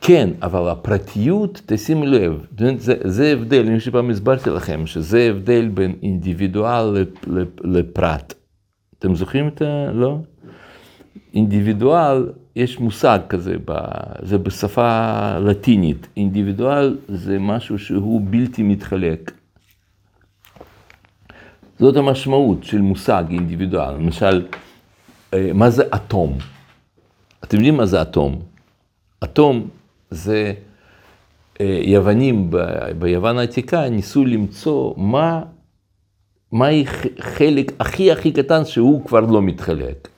[0.00, 2.46] כן, אבל הפרטיות, תשימו לב,
[2.78, 8.34] זה, זה הבדל, אני שפעם הסברתי לכם, שזה הבדל בין אינדיבידואל לפ- לפ- לפרט.
[8.98, 9.90] אתם זוכרים את ה...
[9.92, 10.18] לא?
[11.34, 13.74] אינדיבידואל, יש מושג כזה, ב-
[14.22, 16.06] זה בשפה לטינית.
[16.16, 19.32] אינדיבידואל זה משהו שהוא בלתי מתחלק.
[21.78, 23.94] זאת המשמעות של מושג אינדיבידואל.
[23.94, 24.46] למשל,
[25.34, 26.38] אה, מה זה אטום?
[27.44, 28.42] אתם יודעים מה זה אטום?
[29.24, 29.68] אטום
[30.10, 30.52] זה
[31.60, 35.42] אה, יוונים ב- ביוון העתיקה ניסו למצוא מה,
[36.52, 40.08] מהי ח- חלק הכי הכי קטן שהוא כבר לא מתחלק.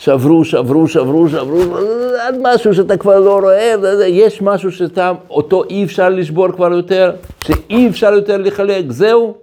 [0.00, 1.76] שברו, שברו, שברו, שברו,
[2.20, 3.74] עד משהו שאתה כבר לא רואה,
[4.08, 7.12] יש משהו שאתה, אותו אי אפשר לשבור כבר יותר,
[7.44, 9.36] שאי אפשר יותר לחלק, זהו.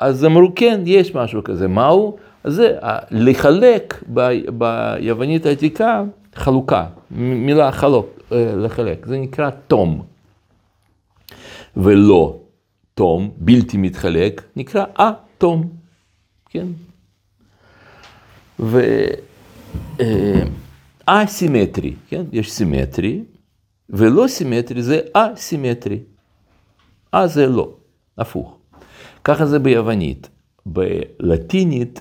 [0.00, 2.16] אז אמרו, כן, יש משהו כזה, מהו?
[2.44, 2.76] זה,
[3.10, 6.02] לחלק ב- ביוונית העתיקה,
[6.34, 10.02] חלוקה, מילה חלוק, אה, לחלק, זה נקרא תום.
[11.76, 12.36] ולא
[12.94, 15.68] תום, בלתי מתחלק, נקרא א-תום,
[16.50, 16.66] כן?
[18.60, 18.80] ו...
[20.00, 20.42] אה,
[21.06, 22.24] אסימטרי, כן?
[22.32, 23.24] יש סימטרי,
[23.90, 25.98] ולא סימטרי זה אסימטרי.
[27.12, 27.74] א זה לא,
[28.18, 28.58] הפוך.
[29.24, 30.28] ככה זה ביוונית.
[30.66, 32.00] בלטינית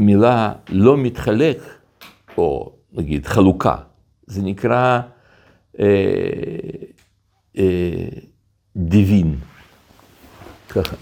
[0.00, 1.58] מילה לא מתחלק,
[2.38, 3.76] או נגיד חלוקה,
[4.26, 5.00] זה נקרא
[5.80, 5.84] אה,
[7.58, 8.08] אה,
[8.76, 9.36] דיווין.
[10.68, 10.96] ככה.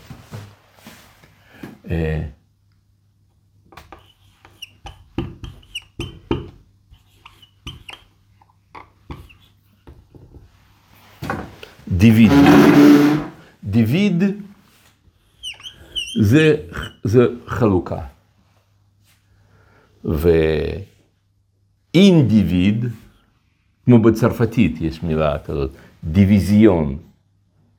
[1.90, 2.22] אה,
[11.96, 12.32] דיוויד.
[13.64, 14.22] דיוויד
[16.22, 16.56] זה,
[17.04, 17.98] זה חלוקה.
[21.94, 22.84] ואינדיביד,
[23.84, 25.70] כמו בצרפתית יש מילה כזאת,
[26.04, 26.98] דיוויזיון,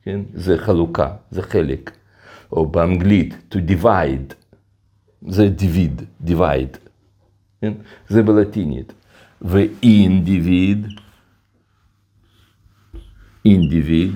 [0.02, 0.20] כן?
[0.34, 1.90] זה חלוקה, זה חלק.
[2.52, 4.34] או באנגלית, to divide,
[5.28, 6.76] זה דיוויד, divide,
[7.60, 7.72] כן?
[8.08, 8.92] זה בלטינית.
[9.42, 10.86] ואינדיביד,
[13.44, 14.12] אינדיביד,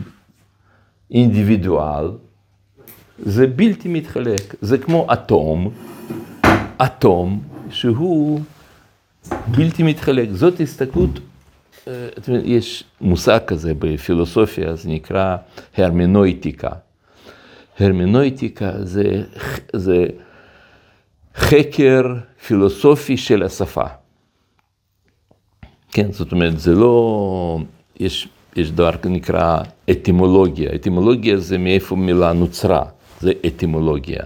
[1.10, 2.10] אינדיבידואל,
[3.18, 5.70] זה בלתי מתחלק, זה כמו אטום,
[6.76, 8.40] אטום שהוא
[9.50, 11.20] בלתי מתחלק, זאת הסתכלות,
[11.88, 12.08] אה,
[12.44, 15.36] יש מושג כזה בפילוסופיה, זה נקרא
[15.76, 16.70] הרמנויטיקה.
[17.80, 19.24] הרמנויטיקה זה,
[19.72, 20.06] זה
[21.36, 22.02] חקר
[22.46, 23.84] פילוסופי של השפה.
[25.92, 27.58] כן, זאת אומרת, זה לא,
[28.00, 29.58] יש, יש דבר נקרא
[29.90, 32.84] אטימולוגיה, אטימולוגיה זה מאיפה מילה נוצרה,
[33.20, 34.22] זה אטימולוגיה.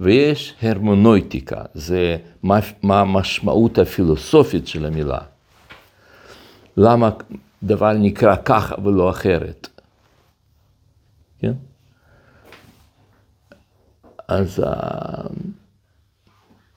[0.00, 5.18] ויש הרמונויטיקה, זה מה, מה המשמעות הפילוסופית של המילה.
[6.76, 7.10] למה
[7.62, 9.68] דבר נקרא ככה ולא אחרת.
[11.38, 11.52] כן?
[14.28, 15.32] אז uh,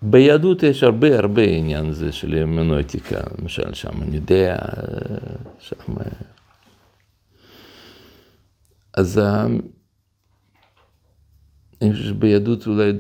[0.02, 4.58] ביהדות יש הרבה הרבה עניין הזה של הרמונויטיקה, למשל שם אני יודע,
[5.60, 5.76] שם...
[8.98, 9.22] אז uh,
[11.82, 12.94] אני חושב שביהדות אולי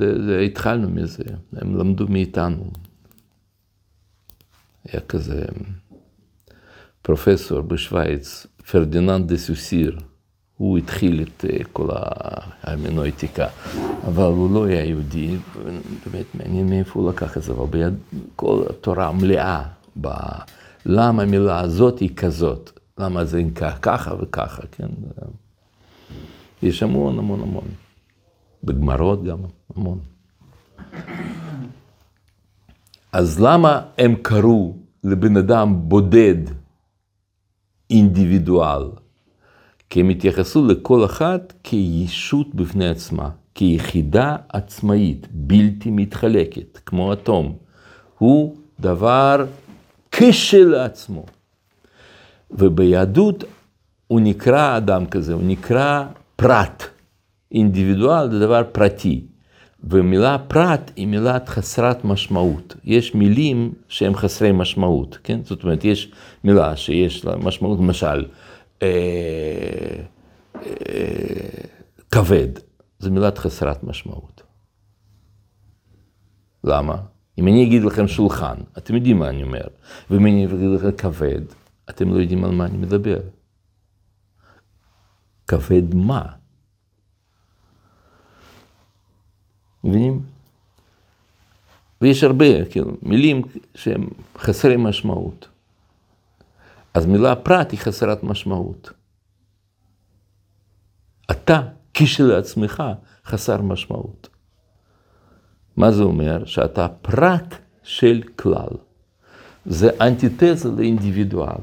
[0.45, 1.23] התחלנו מזה,
[1.53, 2.71] הם למדו מאיתנו.
[4.85, 5.45] היה כזה
[7.01, 9.99] פרופסור בשוויץ, פרדיננד דה סוסיר,
[10.57, 13.47] הוא התחיל את כל ההרמנויטיקה,
[14.07, 15.37] אבל הוא לא היה יהודי,
[16.05, 17.93] באמת מעניין מאיפה הוא לקח את זה, אבל ביד,
[18.35, 19.63] כל התורה מלאה,
[20.01, 20.07] ב...
[20.85, 23.41] למה המילה הזאת היא כזאת, למה זה
[23.81, 24.87] ככה וככה, כן?
[26.65, 27.67] יש המון המון המון.
[28.63, 29.37] בגמרות גם
[29.75, 29.99] המון.
[33.11, 36.35] אז למה הם קראו לבן אדם בודד
[37.89, 38.89] אינדיבידואל?
[39.89, 47.57] כי הם התייחסו לכל אחת כישות בפני עצמה, כיחידה עצמאית, בלתי מתחלקת, כמו אטום.
[48.17, 49.45] הוא דבר
[50.11, 51.25] כשלעצמו.
[52.51, 53.43] וביהדות
[54.07, 56.05] הוא נקרא אדם כזה, הוא נקרא
[56.35, 56.83] פרט.
[57.51, 59.25] אינדיבידואל זה דבר פרטי,
[59.83, 62.75] ומילה פרט היא מילה חסרת משמעות.
[62.83, 65.39] יש מילים שהן חסרי משמעות, כן?
[65.43, 66.11] זאת אומרת, יש
[66.43, 68.25] מילה שיש לה משמעות, למשל,
[68.81, 68.87] אה,
[70.55, 70.61] אה,
[72.11, 72.47] כבד,
[72.99, 74.43] זו מילה חסרת משמעות.
[76.63, 76.95] למה?
[77.37, 79.67] אם אני אגיד לכם שולחן, אתם יודעים מה אני אומר,
[80.09, 81.41] ואם אני אגיד לכם כבד,
[81.89, 83.19] אתם לא יודעים על מה אני מדבר.
[85.47, 86.25] כבד מה?
[89.83, 90.21] מבינים?
[92.01, 93.41] ויש הרבה, כאילו, מילים
[93.75, 95.47] שהן חסרי משמעות.
[96.93, 98.91] אז מילה פרט היא חסרת משמעות.
[101.31, 101.61] אתה
[101.93, 102.83] כשלעצמך
[103.25, 104.29] חסר משמעות.
[105.77, 106.45] מה זה אומר?
[106.45, 108.69] שאתה פרט של כלל.
[109.65, 111.61] זה אנטיתזה לאינדיבידואל.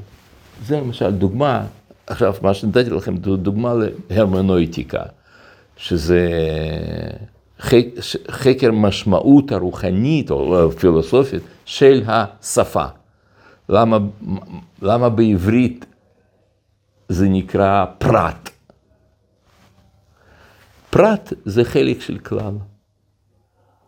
[0.62, 1.66] זה למשל דוגמה,
[2.06, 3.74] עכשיו מה שנתתי לכם, דוגמה
[4.10, 5.02] להרמונויטיקה,
[5.76, 6.28] שזה
[8.30, 12.84] חקר משמעות הרוחנית או פילוסופית של השפה.
[13.68, 13.98] למה,
[14.82, 15.84] למה בעברית
[17.08, 18.50] זה נקרא פרט?
[20.90, 22.54] פרט זה חלק של כלל.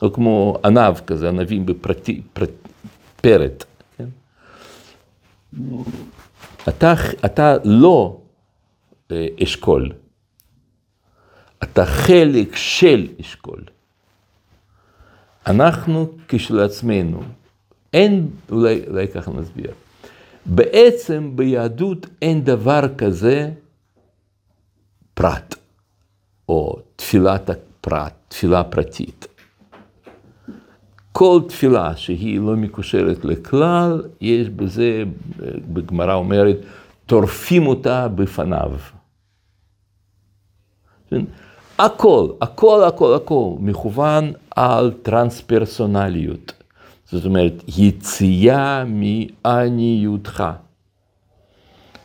[0.02, 2.50] או כמו ענב כזה, ענבים בפרטי, פרט,
[3.20, 3.64] פרט.
[3.96, 4.08] כן?
[6.68, 6.94] אתה,
[7.24, 8.20] אתה לא
[9.10, 9.92] אה, אשכול.
[11.62, 13.64] אתה חלק של אשכול.
[15.46, 17.22] אנחנו כשלעצמנו,
[17.92, 19.70] אין, אולי, אולי ככה נסביר,
[20.46, 23.50] בעצם ביהדות אין דבר כזה
[25.14, 25.54] פרט,
[26.48, 29.33] או תפילת הפרט, תפילה פרטית.
[31.16, 35.04] כל תפילה שהיא לא מקושרת לכלל, יש בזה,
[35.72, 36.56] בגמרא אומרת,
[37.06, 38.72] טורפים אותה בפניו.
[41.78, 46.52] הכל, הכל, הכל, הכל מכוון על טרנספרסונליות.
[47.04, 50.44] זאת אומרת, יציאה מעניותך.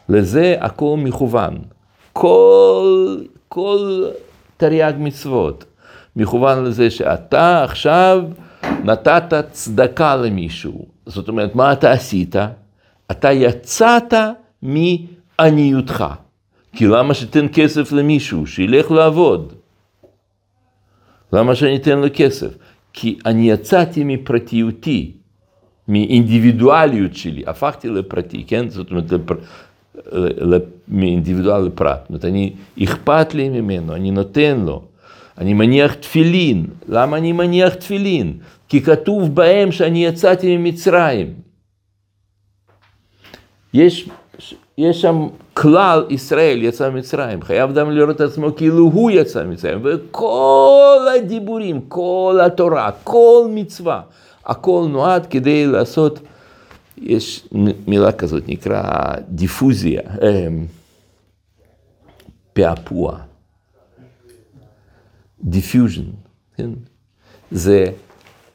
[0.09, 1.57] לזה הכל מכוון.
[2.13, 4.05] כל, כל
[4.57, 5.65] תרי"ג מצוות
[6.15, 8.23] מכוון לזה שאתה עכשיו
[8.83, 10.85] נתת צדקה למישהו.
[11.05, 12.35] זאת אומרת, מה אתה עשית?
[13.11, 14.13] אתה יצאת
[14.61, 16.05] מעניותך.
[16.75, 19.53] כי למה שתן כסף למישהו, שילך לעבוד?
[21.33, 22.57] למה שאני אתן לו כסף?
[22.93, 25.11] כי אני יצאתי מפרטיותי,
[25.87, 28.69] מאינדיבידואליות שלי, הפכתי לפרטי, כן?
[28.69, 29.35] זאת אומרת, לפר...
[30.87, 31.99] מאינדיבידואל לפרט.
[31.99, 32.53] זאת אומרת, אני,
[32.83, 34.83] אכפת לי ממנו, אני נותן לו.
[35.37, 36.65] אני מניח תפילין.
[36.87, 38.37] למה אני מניח תפילין?
[38.69, 41.33] כי כתוב בהם שאני יצאתי ממצרים.
[43.73, 44.09] יש,
[44.77, 49.81] יש שם כלל ישראל יצא ממצרים, חייב אדם לראות את עצמו כאילו הוא יצא ממצרים,
[49.83, 54.01] וכל הדיבורים, כל התורה, כל מצווה,
[54.45, 56.19] הכל נועד כדי לעשות,
[56.97, 57.47] יש
[57.87, 58.81] מילה כזאת, נקרא
[59.29, 60.65] דיפוזיה, אמ,
[62.53, 63.17] פעפוע,
[65.43, 66.03] diffusion,
[66.57, 66.69] כן?
[67.51, 67.85] זה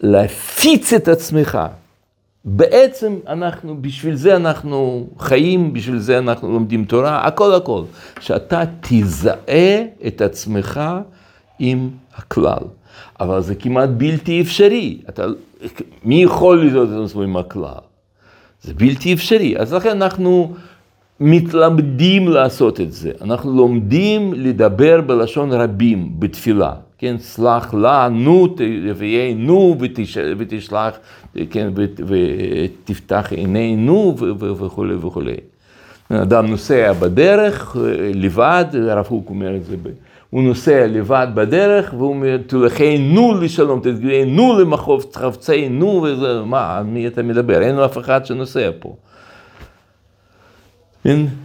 [0.05, 1.59] להפיץ את עצמך.
[2.45, 7.83] בעצם אנחנו, בשביל זה אנחנו חיים, בשביל זה אנחנו לומדים תורה, הכל הכל.
[8.21, 10.81] שאתה תזהה את עצמך
[11.59, 12.65] עם הכלל.
[13.21, 14.99] אבל זה כמעט בלתי אפשרי.
[15.09, 15.27] אתה,
[16.05, 17.85] מי יכול לזהות את עצמו עם הכלל?
[18.63, 19.59] זה בלתי אפשרי.
[19.59, 20.55] אז לכן אנחנו
[21.21, 23.11] מתלמדים לעשות את זה.
[23.23, 26.73] אנחנו לומדים לדבר בלשון רבים בתפילה.
[26.99, 28.57] כן, סלח לנו,
[28.97, 29.77] ויהיה נו
[30.39, 30.99] ותשלח,
[31.51, 31.69] כן,
[32.07, 35.37] ותפתח עינינו וכולי וכולי.
[36.11, 37.77] אדם נוסע בדרך,
[38.15, 39.77] לבד, הרב קוק אומר את זה,
[40.31, 47.23] הוא נוסע לבד בדרך, והוא אומר, תלכנו לשלום, תתגיינו למחוב חפצנו, וזה, מה, מי אתה
[47.23, 47.63] מדבר?
[47.63, 48.97] אין אף אחד שנוסע פה.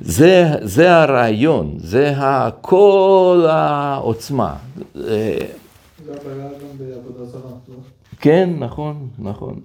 [0.01, 2.13] זה, זה הרעיון, זה
[2.61, 4.55] כל העוצמה.
[4.93, 5.37] זה
[6.07, 7.75] הבעיה גם בעבודה זרה, לא?
[8.19, 9.59] כן, נכון, נכון.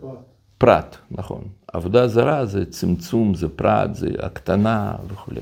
[0.00, 0.18] פרט?
[0.58, 1.40] פרט, נכון.
[1.72, 5.40] עבודה זרה זה צמצום, זה פרט, זה הקטנה וכולי.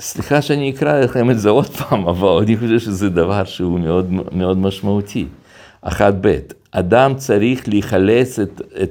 [0.00, 4.12] סליחה שאני אקרא לכם את זה עוד פעם, אבל אני חושב שזה דבר שהוא מאוד,
[4.32, 5.26] מאוד משמעותי.
[5.80, 6.38] אחת ב',
[6.70, 8.90] אדם צריך להיחלץ את, את,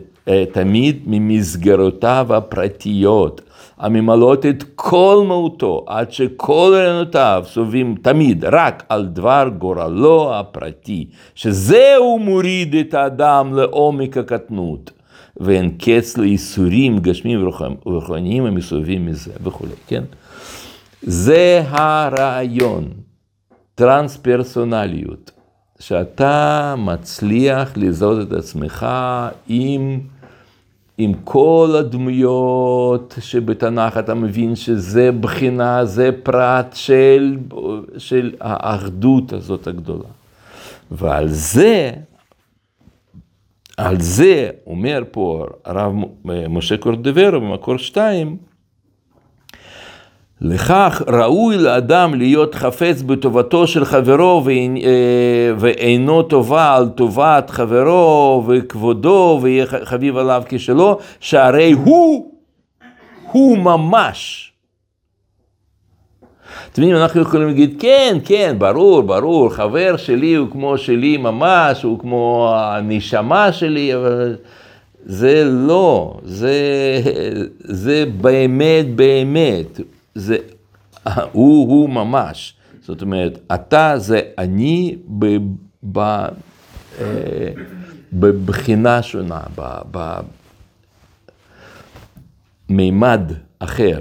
[0.51, 3.41] תמיד ממסגרותיו הפרטיות,
[3.77, 12.19] הממלאות את כל מהותו, עד שכל רעיונותיו סובבים תמיד רק על דבר גורלו הפרטי, שזהו
[12.19, 14.91] מוריד את האדם לעומק הקטנות,
[15.37, 17.47] ואין קץ לייסורים גשמיים
[17.85, 20.03] ורוחניים המסובבים מזה וכולי, כן?
[21.01, 22.89] זה הרעיון,
[23.75, 25.31] טרנס-פרסונליות,
[25.79, 28.87] שאתה מצליח לזהות את עצמך
[29.47, 29.99] עם...
[30.97, 37.37] עם כל הדמויות שבתנ"ך אתה מבין שזה בחינה, זה פרט של,
[37.97, 40.09] של האחדות הזאת הגדולה.
[40.91, 41.91] ועל זה,
[43.77, 45.93] על זה אומר פה הרב
[46.25, 48.37] משה קורדברו במקור שתיים,
[50.41, 54.45] לכך ראוי לאדם להיות חפץ בטובתו של חברו
[55.57, 62.31] ואינו טובה על טובת חברו וכבודו ויהיה חביב עליו כשלו, שהרי הוא,
[63.31, 64.51] הוא ממש.
[66.71, 71.83] אתם יודעים, אנחנו יכולים להגיד, כן, כן, ברור, ברור, חבר שלי הוא כמו שלי ממש,
[71.83, 74.35] הוא כמו הנשמה שלי, אבל
[75.05, 76.53] זה לא, זה,
[77.59, 79.79] זה באמת, באמת.
[80.17, 80.37] זה
[81.31, 82.53] הוא, הוא ממש.
[82.81, 84.95] זאת אומרת, אתה זה אני
[88.13, 89.41] בבחינה שונה,
[92.69, 93.21] במימד
[93.59, 93.99] אחר.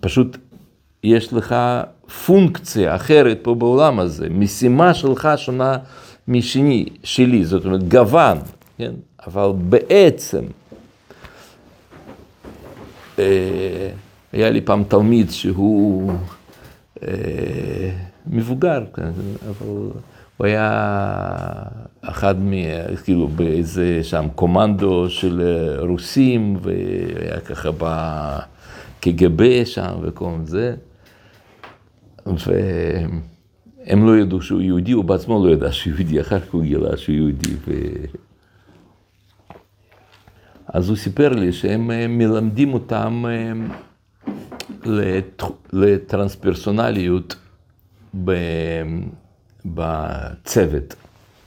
[0.00, 0.36] פשוט
[1.04, 1.56] יש לך
[2.26, 5.76] פונקציה אחרת פה בעולם הזה, משימה שלך שונה
[6.28, 8.38] משני, שלי, זאת אומרת גוון,
[8.78, 8.92] כן?
[9.26, 10.44] אבל בעצם,
[13.18, 13.90] אה,
[14.32, 16.12] היה לי פעם תלמיד שהוא
[17.02, 17.90] אה,
[18.26, 19.10] מבוגר, כן,
[19.48, 19.90] אבל
[20.36, 21.02] הוא היה
[22.02, 22.52] אחד מ...
[23.04, 25.42] כאילו באיזה שם קומנדו של
[25.78, 27.68] רוסים, והיה ככה
[28.98, 30.74] בקג"ב שם וכל זה.
[32.26, 36.96] והם לא ידעו שהוא יהודי, הוא בעצמו לא ידע שהוא יהודי, אחר כך הוא גילה
[36.96, 37.54] שהוא יהודי.
[37.68, 37.72] ו...
[40.66, 43.24] אז הוא סיפר לי שהם מלמדים אותם
[45.72, 47.36] לטרנספרסונליות
[49.64, 50.94] בצוות.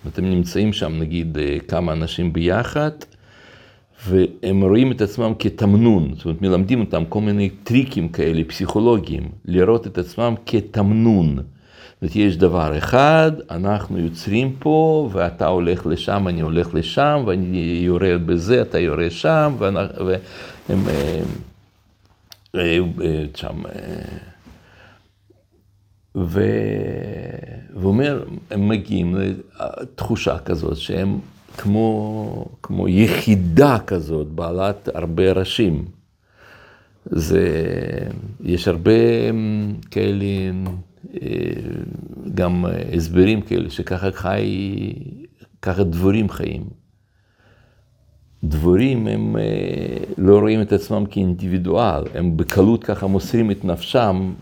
[0.07, 2.91] אתם נמצאים שם נגיד כמה אנשים ביחד,
[4.07, 9.87] והם רואים את עצמם כתמנון, זאת אומרת מלמדים אותם כל מיני טריקים כאלה, פסיכולוגיים, לראות
[9.87, 11.35] את עצמם כתמנון.
[11.35, 11.43] זאת
[12.01, 18.17] אומרת, יש דבר אחד, אנחנו יוצרים פה, ואתה הולך לשם, אני הולך לשם, ואני יורה
[18.25, 20.83] בזה, אתה יורה שם, והם...
[23.35, 23.61] שם.
[26.15, 26.41] ו...
[27.75, 31.19] והוא אומר, הם מגיעים לתחושה כזאת שהם
[31.57, 35.85] כמו, כמו יחידה כזאת, בעלת הרבה ראשים.
[37.05, 37.49] זה,
[38.43, 38.91] יש הרבה
[39.91, 40.25] כאלה,
[42.33, 44.93] גם הסברים כאלה, שככה חי,
[45.61, 46.80] ככה דבורים חיים.
[48.43, 49.43] דבורים הם אה,
[50.17, 54.33] לא רואים את עצמם כאינדיבידואל, הם בקלות ככה מוסרים את נפשם,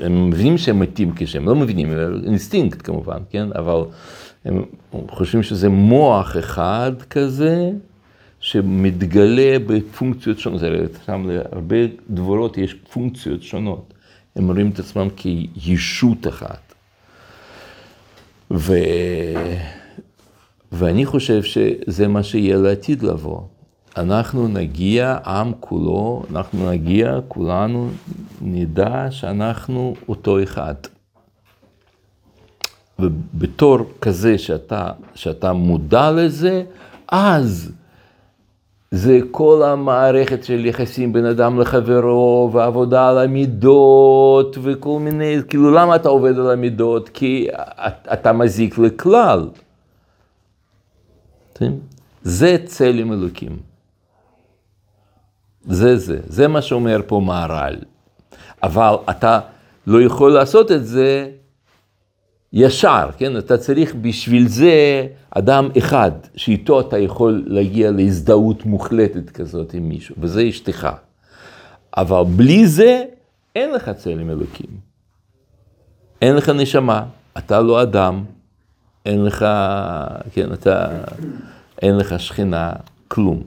[0.00, 1.92] הם מבינים שהם מתים כשהם, לא מבינים,
[2.26, 3.48] אינסטינקט כמובן, כן?
[3.54, 3.82] אבל
[4.44, 4.62] הם
[5.08, 7.70] חושבים שזה מוח אחד כזה,
[8.40, 10.60] שמתגלה בפונקציות שונות,
[11.06, 11.76] שם להרבה
[12.10, 13.94] דבורות יש פונקציות שונות,
[14.36, 16.74] הם רואים את עצמם כישות אחת.
[18.50, 18.74] ו...
[20.72, 23.40] ואני חושב שזה מה שיהיה לעתיד לבוא.
[23.96, 27.88] אנחנו נגיע, עם כולו, אנחנו נגיע, כולנו
[28.42, 30.74] נדע שאנחנו אותו אחד.
[32.98, 36.62] ובתור כזה שאתה, שאתה מודע לזה,
[37.08, 37.72] אז
[38.90, 45.96] זה כל המערכת של יחסים בין אדם לחברו, ועבודה על המידות, וכל מיני, כאילו למה
[45.96, 47.08] אתה עובד על המידות?
[47.08, 47.48] כי
[48.12, 49.48] אתה מזיק לכלל.
[51.54, 51.72] כן?
[52.22, 53.58] זה צלם אלוקים.
[55.64, 57.76] זה זה, זה מה שאומר פה מהר"ל.
[58.62, 59.40] אבל אתה
[59.86, 61.30] לא יכול לעשות את זה
[62.52, 63.38] ישר, כן?
[63.38, 70.14] אתה צריך בשביל זה אדם אחד, שאיתו אתה יכול להגיע להזדהות מוחלטת כזאת עם מישהו,
[70.18, 70.88] וזה אשתך.
[71.96, 73.04] אבל בלי זה,
[73.56, 74.92] אין לך צלם אלוקים.
[76.22, 77.04] אין לך נשמה,
[77.38, 78.24] אתה לא אדם,
[79.06, 79.46] אין לך,
[80.32, 80.88] כן, אתה,
[81.82, 82.72] אין לך שכינה,
[83.08, 83.42] כלום.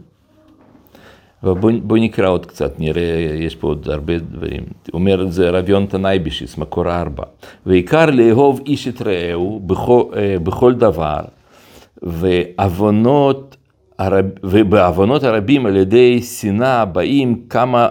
[1.43, 4.63] ובוא בוא נקרא עוד קצת, נראה, יש פה עוד הרבה דברים.
[4.93, 7.23] אומר את זה רב יונתן אייבשיס, מקור ארבע.
[7.65, 10.03] ועיקר לאהוב איש את רעהו בכל,
[10.43, 11.19] בכל דבר,
[12.01, 13.57] ועוונות,
[13.99, 17.87] הרב, ובעוונות הרבים על ידי שנאה באים כמה,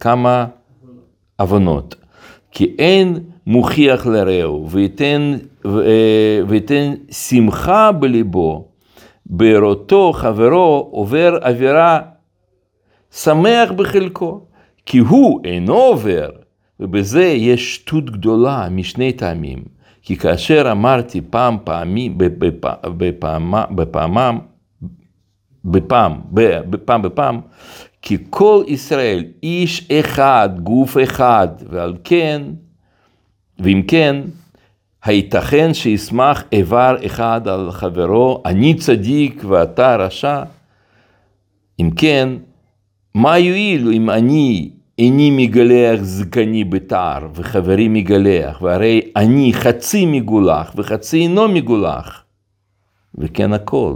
[0.00, 0.46] כמה
[1.36, 1.94] עוונות.
[2.50, 5.36] כי אין מוכיח לרעהו, ויתן,
[6.48, 8.68] ויתן שמחה בליבו,
[9.26, 12.00] בראותו חברו עובר עבירה
[13.12, 14.40] שמח בחלקו,
[14.86, 16.30] כי הוא אינו עובר,
[16.80, 19.62] ובזה יש שטות גדולה משני טעמים.
[20.02, 22.76] כי כאשר אמרתי פעם פעמים, בפעם,
[23.74, 24.38] בפעמם,
[25.64, 26.20] בפעם,
[26.70, 27.40] בפעם בפעם,
[28.02, 32.42] כי כל ישראל איש אחד, גוף אחד, ועל כן,
[33.58, 34.16] ואם כן,
[35.04, 40.42] הייתכן שישמח איבר אחד על חברו, אני צדיק ואתה רשע?
[41.80, 42.28] אם כן,
[43.14, 51.20] מה יועיל אם אני איני מגלח זקני בתער וחברי מגלח, והרי אני חצי מגולח וחצי
[51.20, 52.24] אינו מגולח,
[53.14, 53.94] וכן הכל.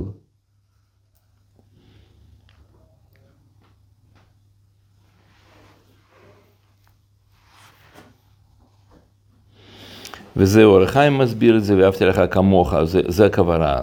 [10.37, 13.76] וזה אור החיים מסביר את זה, ואהבתי לך כמוך, זה, זה הכוונה,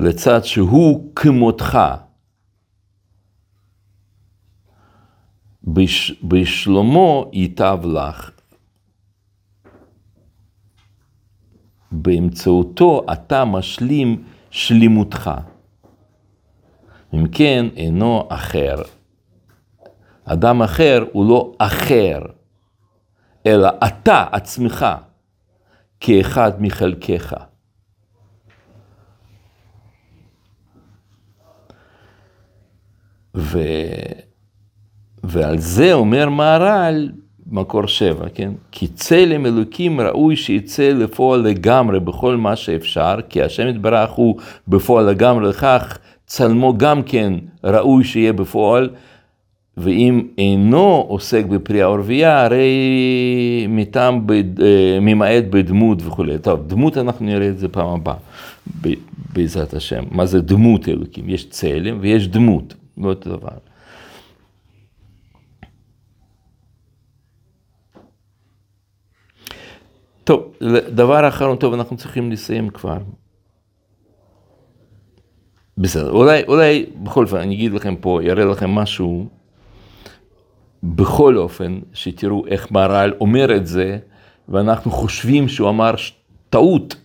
[0.00, 1.78] לצד שהוא כמותך.
[5.64, 8.30] בש, בשלומו ייטב לך.
[11.92, 15.30] באמצעותו אתה משלים שלימותך.
[17.14, 18.74] אם כן, אינו אחר.
[20.24, 22.37] אדם אחר הוא לא אחר.
[23.48, 24.86] אלא אתה עצמך
[26.00, 27.34] כאחד מחלקיך.
[33.34, 33.58] ו...
[35.24, 37.10] ועל זה אומר מהר"ל,
[37.46, 38.52] מקור שבע, כן?
[38.72, 45.10] כי צלם אלוקים ראוי שיצא לפועל לגמרי בכל מה שאפשר, כי השם יתברך הוא בפועל
[45.10, 47.34] לגמרי לכך, צלמו גם כן
[47.64, 48.90] ראוי שיהיה בפועל.
[49.80, 54.26] ואם אינו עוסק בפרי העורבייה, הרי מטעם,
[55.00, 56.38] ממעט בדמות וכולי.
[56.38, 58.16] טוב, דמות אנחנו נראה את זה פעם הבאה,
[59.32, 60.04] בעזרת השם.
[60.10, 61.28] מה זה דמות אלוקים?
[61.28, 63.48] יש צלם ויש דמות, לא אותו דבר.
[70.24, 70.54] טוב,
[70.88, 72.98] דבר אחרון, טוב, אנחנו צריכים לסיים כבר.
[75.78, 79.37] בסדר, אולי, אולי בכל זאת, אני אגיד לכם פה, אראה לכם משהו.
[80.82, 83.98] בכל אופן, שתראו איך מהר"ל אומר את זה,
[84.48, 85.94] ואנחנו חושבים שהוא אמר
[86.50, 86.96] טעות,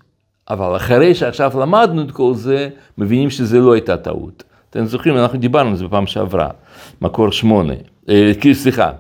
[0.49, 4.43] אבל אחרי שעכשיו למדנו את כל זה, מבינים שזה לא הייתה טעות.
[4.69, 6.49] אתם זוכרים, אנחנו דיברנו על זה בפעם שעברה,
[7.01, 7.73] מקור שמונה,
[8.39, 8.91] כאילו סליחה,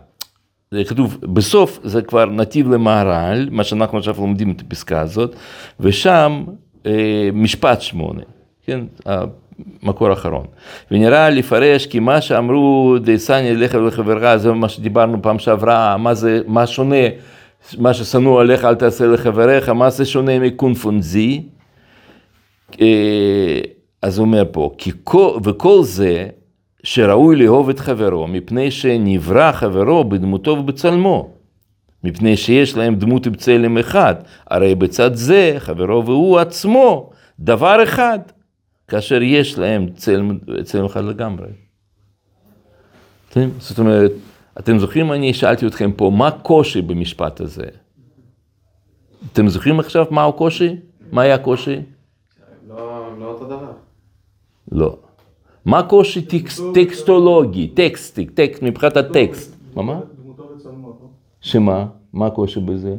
[0.71, 5.35] זה כתוב, בסוף זה כבר נתיב למהר"ל, מה שאנחנו עכשיו לומדים את הפסקה הזאת,
[5.79, 6.43] ושם
[6.85, 8.21] אה, משפט שמונה,
[8.65, 8.79] כן?
[9.83, 10.45] מקור אחרון.
[10.91, 16.41] ונראה לפרש כי מה שאמרו דייסני לך ולחברך, זה מה שדיברנו פעם שעברה, מה זה,
[16.47, 17.05] מה שונה,
[17.77, 21.41] מה ששנוא עליך אל תעשה לחבריך, מה זה שונה מקונפונזי.
[24.01, 26.27] אז הוא אומר פה, כי כל, וכל זה
[26.83, 31.29] שראוי לאהוב את חברו, מפני שנברא חברו בדמותו ובצלמו,
[32.03, 34.15] מפני שיש להם דמות בצלם אחד,
[34.49, 38.19] הרי בצד זה חברו והוא עצמו דבר אחד,
[38.87, 41.47] כאשר יש להם צלם, צלם אחד לגמרי.
[43.29, 43.49] כן?
[43.59, 44.11] זאת אומרת,
[44.59, 47.63] אתם זוכרים, אני שאלתי אתכם פה, מה הקושי במשפט הזה?
[49.33, 50.75] אתם זוכרים עכשיו מה הקושי?
[51.11, 51.75] מה היה הקושי?
[52.67, 53.71] לא, לא אותו דבר.
[54.71, 54.97] לא.
[55.65, 59.55] מה הקושי טקס, טקסטולוגי, טקסטי, טקסט, מבחינת הטקסט?
[59.75, 59.93] מה לא?
[61.41, 61.85] שמה?
[62.13, 62.95] מה הקושי בזה?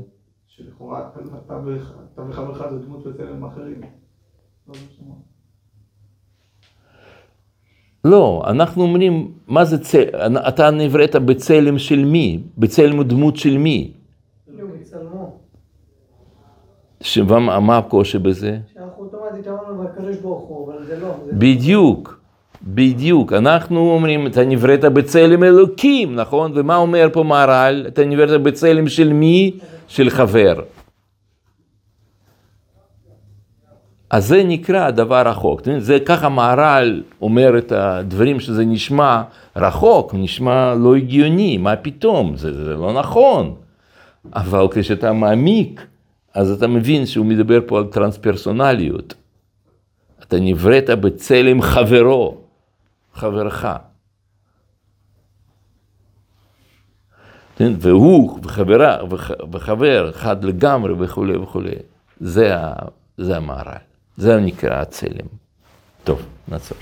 [0.46, 1.08] שלכאורה
[1.46, 3.80] אתה וח- אתה וחברך זה דמות וצלם אחרים.
[8.04, 8.10] לא.
[8.10, 12.40] לא, אנחנו אומרים, מה זה צלם, אתה נבראת בצלם של מי?
[12.58, 13.90] בצלם ודמות של מי?
[17.60, 18.58] מה הקושי בזה?
[18.74, 21.08] שאנחנו אוטומטית אמרנו בקדוש ברוך הוא, אבל זה לא.
[21.26, 22.20] זה בדיוק,
[22.62, 23.32] בדיוק.
[23.32, 26.52] אנחנו אומרים, אתה נבראת בצלם אלוקים, נכון?
[26.54, 27.84] ומה אומר פה מהר"ל?
[27.88, 29.58] אתה נבראת בצלם של מי?
[29.88, 30.54] של חבר.
[34.14, 35.60] אז זה נקרא דבר רחוק.
[35.78, 39.22] זה ככה מהר"ל אומר את הדברים שזה נשמע
[39.56, 43.54] רחוק, נשמע לא הגיוני, מה פתאום, זה, זה לא נכון.
[44.34, 45.86] אבל כשאתה מעמיק,
[46.34, 49.14] אז אתה מבין שהוא מדבר פה על טרנספרסונליות.
[50.22, 52.36] אתה נבראת בצלם חברו,
[53.14, 53.66] חברך.
[57.56, 57.72] כן?
[57.78, 61.74] והוא וחברה וח- וחבר אחד לגמרי וכולי וכולי.
[62.20, 62.54] זה,
[63.18, 65.26] זה המהר"ל, זה נקרא הצלם.
[66.04, 66.78] טוב, נעצור.